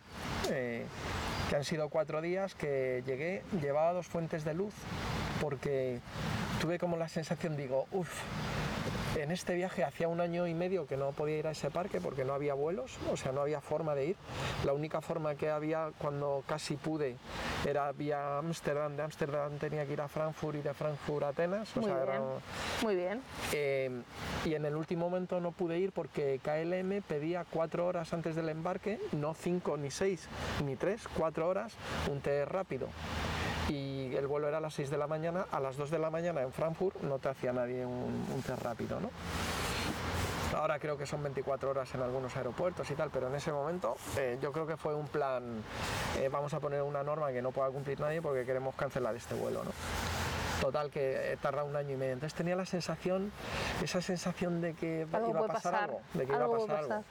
[0.52, 0.86] eh,
[1.50, 4.74] que han sido cuatro días, que llegué, llevaba dos fuentes de luz,
[5.42, 6.00] porque
[6.62, 8.22] tuve como la sensación, digo, uff,
[9.24, 12.02] en este viaje hacía un año y medio que no podía ir a ese parque
[12.02, 14.16] porque no había vuelos, o sea, no había forma de ir.
[14.66, 17.16] La única forma que había cuando casi pude
[17.66, 21.76] era vía Ámsterdam, de Ámsterdam tenía que ir a Frankfurt y de Frankfurt a Atenas,
[21.78, 22.24] o Muy sea, era- bien.
[22.84, 23.22] Muy bien.
[23.54, 24.02] eh,
[24.46, 28.50] y en el último momento no pude ir porque KLM pedía cuatro horas antes del
[28.50, 30.28] embarque, no cinco ni seis
[30.66, 31.74] ni tres, cuatro horas,
[32.12, 32.88] un té rápido.
[33.70, 36.10] Y el vuelo era a las 6 de la mañana, a las 2 de la
[36.10, 39.10] mañana en Frankfurt no te hacía nadie un, un té rápido, ¿no?
[40.56, 43.96] Ahora creo que son 24 horas en algunos aeropuertos y tal, pero en ese momento
[44.18, 45.64] eh, yo creo que fue un plan,
[46.18, 49.36] eh, vamos a poner una norma que no pueda cumplir nadie porque queremos cancelar este
[49.36, 49.72] vuelo, ¿no?
[50.62, 52.14] Total, que eh, tarda un año y medio.
[52.14, 53.32] Entonces tenía la sensación,
[53.82, 56.68] esa sensación de que Algo iba a pasar, pasar, algo, de que algo iba a
[56.68, 57.06] pasar algo.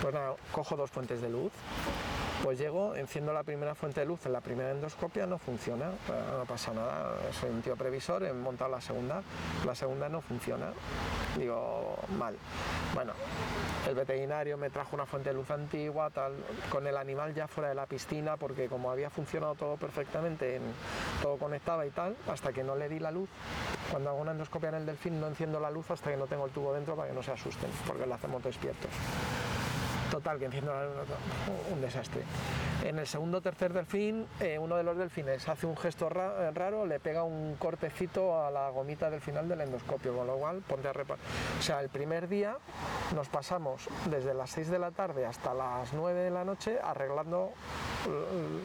[0.00, 1.52] Pues nada, cojo dos fuentes de luz.
[2.42, 6.36] Pues llego, enciendo la primera fuente de luz, en la primera endoscopia no funciona, eh,
[6.38, 9.22] no pasa nada, soy un tío previsor, he montado la segunda,
[9.66, 10.66] la segunda no funciona.
[11.36, 12.36] Digo, mal.
[12.94, 13.12] Bueno,
[13.88, 16.32] el veterinario me trajo una fuente de luz antigua, tal,
[16.70, 20.62] con el animal ya fuera de la piscina, porque como había funcionado todo perfectamente, en-
[21.20, 23.28] todo conectaba y tal, hasta que no le di la luz.
[23.90, 26.46] Cuando hago una endoscopia en el delfín no enciendo la luz hasta que no tengo
[26.46, 28.90] el tubo dentro para que no se asusten, porque lo hacemos despiertos.
[30.10, 30.94] Total, que enciendo la luz,
[31.72, 32.22] un desastre.
[32.84, 36.48] En el segundo o tercer delfín, eh, uno de los delfines hace un gesto ra-
[36.48, 40.36] eh, raro, le pega un cortecito a la gomita del final del endoscopio, con lo
[40.36, 41.22] cual ponte a reparar.
[41.58, 42.56] O sea, el primer día
[43.16, 47.50] nos pasamos desde las 6 de la tarde hasta las 9 de la noche arreglando.
[48.06, 48.62] eh,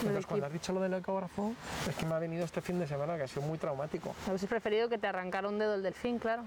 [0.00, 1.52] Entonces, cuando has dicho lo del ecógrafo,
[1.88, 4.14] es que me ha venido este fin de semana que ha sido muy traumático.
[4.26, 6.44] Habéis preferido que te arrancara un dedo el delfín, claro.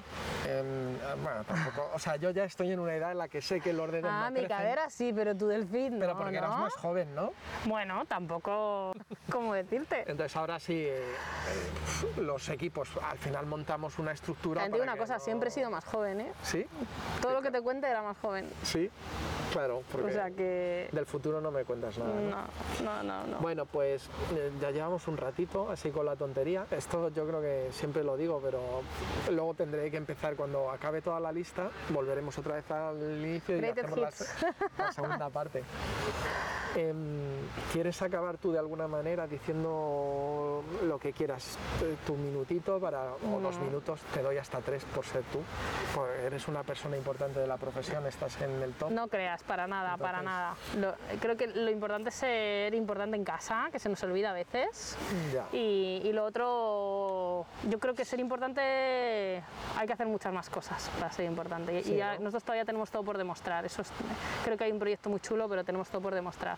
[1.21, 1.91] Bueno, tampoco.
[1.93, 4.09] O sea, yo ya estoy en una edad en la que sé que los dedos
[4.11, 6.57] Ah, no mi crecen, cadera sí, pero tu delfín no, Pero porque eras ¿no?
[6.57, 7.33] más joven, ¿no?
[7.65, 8.93] Bueno, tampoco,
[9.31, 10.01] ¿cómo decirte?
[10.07, 14.63] Entonces ahora sí, eh, eh, los equipos, al final montamos una estructura.
[14.65, 16.31] Te digo una cosa, no- siempre he sido más joven, ¿eh?
[16.43, 16.65] ¿Sí?
[17.21, 18.49] Todo lo que te cuente era más joven.
[18.63, 18.89] Sí,
[19.51, 20.89] claro, porque O sea que...
[20.91, 22.13] del futuro no me cuentas nada.
[22.13, 22.21] ¿no?
[22.29, 22.43] No,
[22.83, 23.37] no, no, no.
[23.39, 26.65] Bueno, pues eh, ya llevamos un ratito así con la tontería.
[26.71, 28.59] Esto yo creo que siempre lo digo, pero
[29.31, 31.69] luego tendré que empezar cuando acabe toda la lista.
[31.89, 34.11] Volveremos otra vez al inicio y hacemos la,
[34.77, 35.63] la segunda parte.
[36.75, 41.57] Em, ¿Quieres acabar tú de alguna manera diciendo lo que quieras?
[41.81, 45.39] eh, Tu minutito para, o dos minutos, te doy hasta tres por ser tú.
[45.95, 48.91] Pues eres una persona importante de la profesión, estás en el top.
[48.91, 50.95] No creas, para nada, para Entonces- nada.
[51.11, 54.33] Lo- creo que lo importante es ser importante en casa, que se nos olvida a
[54.33, 54.97] veces.
[55.33, 55.45] Ya.
[55.51, 58.61] Y, y lo otro, yo creo que ser importante
[59.77, 61.79] hay que hacer muchas más cosas para ser importante.
[61.79, 62.21] Y- Sí, y ya ¿no?
[62.25, 63.65] nosotros todavía tenemos todo por demostrar.
[63.65, 63.91] Eso es-
[64.43, 66.57] creo que hay un proyecto muy chulo, pero tenemos todo por demostrar.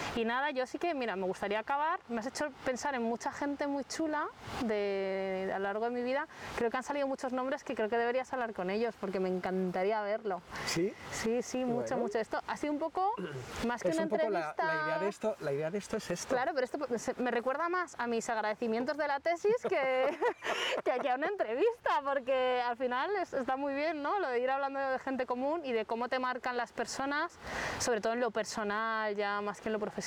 [0.15, 1.99] Y nada, yo sí que, mira, me gustaría acabar.
[2.09, 4.27] Me has hecho pensar en mucha gente muy chula
[4.65, 6.27] de, a lo largo de mi vida.
[6.57, 9.29] Creo que han salido muchos nombres que creo que deberías hablar con ellos porque me
[9.29, 10.41] encantaría verlo.
[10.65, 10.93] ¿Sí?
[11.11, 11.97] Sí, sí, mucho, Bueno.
[12.03, 12.19] mucho.
[12.19, 13.13] Esto ha sido un poco
[13.67, 14.65] más que Es una un poco la, entrevista.
[14.65, 15.35] la idea de esto.
[15.39, 16.35] La idea de esto es esto.
[16.35, 20.17] Claro, pero esto se- me recuerda más a mis agradecimientos de la tesis que,
[20.83, 24.19] que, que a una entrevista, porque al final es- está muy bien, ¿no?
[24.19, 27.31] Lo de ir hablando de gente común y de cómo te marcan las personas,
[27.79, 30.00] sobre todo en lo personal, ya más que en lo profesional.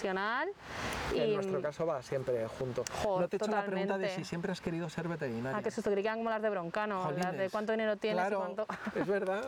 [1.15, 2.85] Y en nuestro caso va siempre junto.
[3.03, 5.59] Jo, no te he hecho la pregunta de si siempre has querido ser veterinaria.
[5.59, 7.53] Ah, que susto, creí que eran como las de Broncano, las de Jolines.
[7.53, 8.67] cuánto dinero tienes claro, y cuánto...
[9.01, 9.45] es verdad.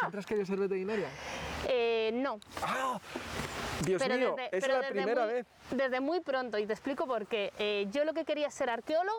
[0.00, 1.08] ¿Siempre has querido ser veterinaria?
[1.68, 2.98] Eh, no, ¡Ah!
[3.84, 5.46] Dios pero mío, desde, es pero la desde primera muy, vez.
[5.70, 7.52] Desde muy pronto, y te explico por qué.
[7.56, 9.14] Eh, yo lo que quería es ser arqueóloga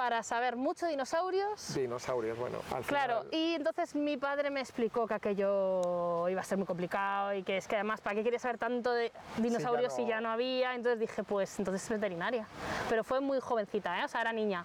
[0.00, 1.74] para saber mucho de dinosaurios.
[1.74, 3.34] Dinosaurios, bueno, al Claro, final.
[3.34, 7.58] y entonces mi padre me explicó que aquello iba a ser muy complicado y que
[7.58, 10.74] es que además, ¿para qué quería saber tanto de dinosaurios si no- ya no había?
[10.74, 12.46] Entonces dije, pues entonces es veterinaria.
[12.88, 14.04] Pero fue muy jovencita, ¿eh?
[14.06, 14.64] o sea, era niña.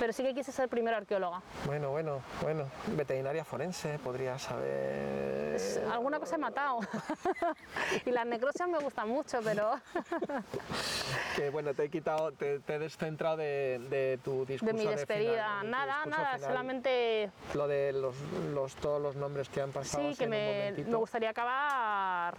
[0.00, 1.42] Pero sí que quise ser primero arqueóloga.
[1.66, 2.64] Bueno, bueno, bueno.
[2.96, 5.54] Veterinaria forense, podría saber.
[5.56, 6.80] Es- Alguna cosa he matado.
[8.06, 9.72] y las necrosias me gustan mucho, pero
[11.36, 15.60] Que bueno, te he quitado, te, te he descentrado de, de tu de mi despedida,
[15.62, 16.40] de nada, nada, final.
[16.40, 18.14] solamente Lo de los,
[18.54, 20.08] los, todos los nombres que han pasado.
[20.08, 22.34] sí que me, me gustaría acabar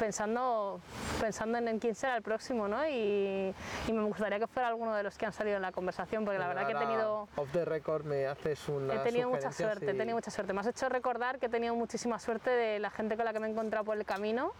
[0.00, 0.80] pensando,
[1.20, 2.86] pensando en, en quién será el próximo, ¿no?
[2.88, 3.54] Y,
[3.86, 6.38] y me gustaría que fuera alguno de los que han salido en la conversación, porque
[6.38, 7.28] la verdad que he tenido...
[7.36, 8.94] Off the record me haces una.
[8.94, 10.52] He tenido mucha suerte, he tenido mucha suerte.
[10.52, 13.40] Me has hecho recordar que he tenido muchísima suerte de la gente con la que
[13.40, 14.52] me he encontrado por el camino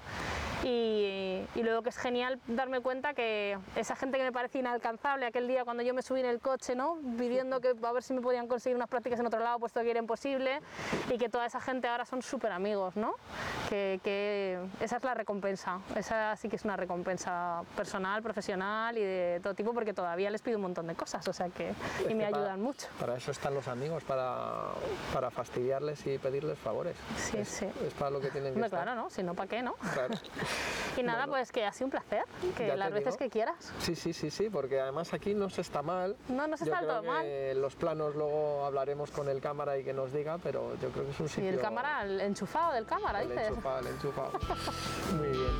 [0.64, 5.26] y, y luego que es genial darme cuenta que esa gente que me parecía inalcanzable
[5.26, 6.98] aquel día cuando yo me subí en el coche, ¿no?
[7.18, 9.90] Pidiendo que a ver si me podían conseguir unas prácticas en otro lado, puesto que
[9.90, 10.60] era imposible
[11.10, 13.14] y que toda esa gente ahora son súper amigos, ¿no?
[13.68, 19.02] Que, que esa es la recompensa, esa sí que es una recompensa personal, profesional y
[19.02, 21.76] de todo tipo porque todavía les pido un montón de cosas, o sea que Es
[22.10, 22.86] y me que para- ayudan mucho.
[22.98, 24.70] Para eso están los amigos, para,
[25.12, 26.96] para fastidiarles y pedirles favores.
[27.16, 27.66] Sí, es, sí.
[27.86, 28.82] es para lo que tienen que Hombre, estar.
[28.84, 29.10] claro, ¿no?
[29.10, 29.74] Si no, ¿para qué, no?
[29.94, 30.14] Claro.
[30.96, 31.32] Y nada, Bueno.
[31.34, 32.24] pues que ha sido un placer,
[32.56, 33.18] que Ya las veces digo.
[33.18, 33.72] que quieras.
[33.80, 36.16] Sí, sí, sí, sí, porque además aquí no se está mal.
[36.28, 37.60] No, no se Yo está todo mal.
[37.60, 41.10] los planos luego hablaremos con el cámara y que nos diga, pero yo creo que
[41.10, 41.50] es un Y sitio...
[41.50, 43.48] el cámara, el enchufado del cámara, El dices.
[43.48, 44.32] enchufado, el enchufado.
[45.18, 45.50] Muy bien.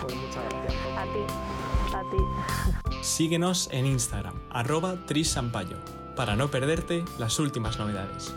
[0.00, 0.74] Pues muchas gracias.
[0.98, 3.02] A ti, a ti.
[3.02, 5.76] Síguenos en Instagram, arroba trisampayo,
[6.16, 8.34] para no perderte las últimas novedades.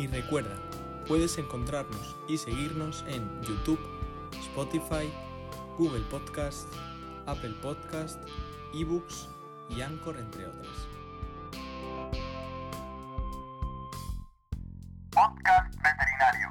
[0.00, 0.56] Y recuerda,
[1.06, 3.78] puedes encontrarnos y seguirnos en YouTube,
[4.32, 5.12] Spotify,
[5.76, 6.66] Google Podcast,
[7.26, 8.18] Apple Podcast,
[8.72, 9.28] eBooks
[9.68, 10.88] y Anchor, entre otras.
[15.10, 16.49] Podcast Veterinario.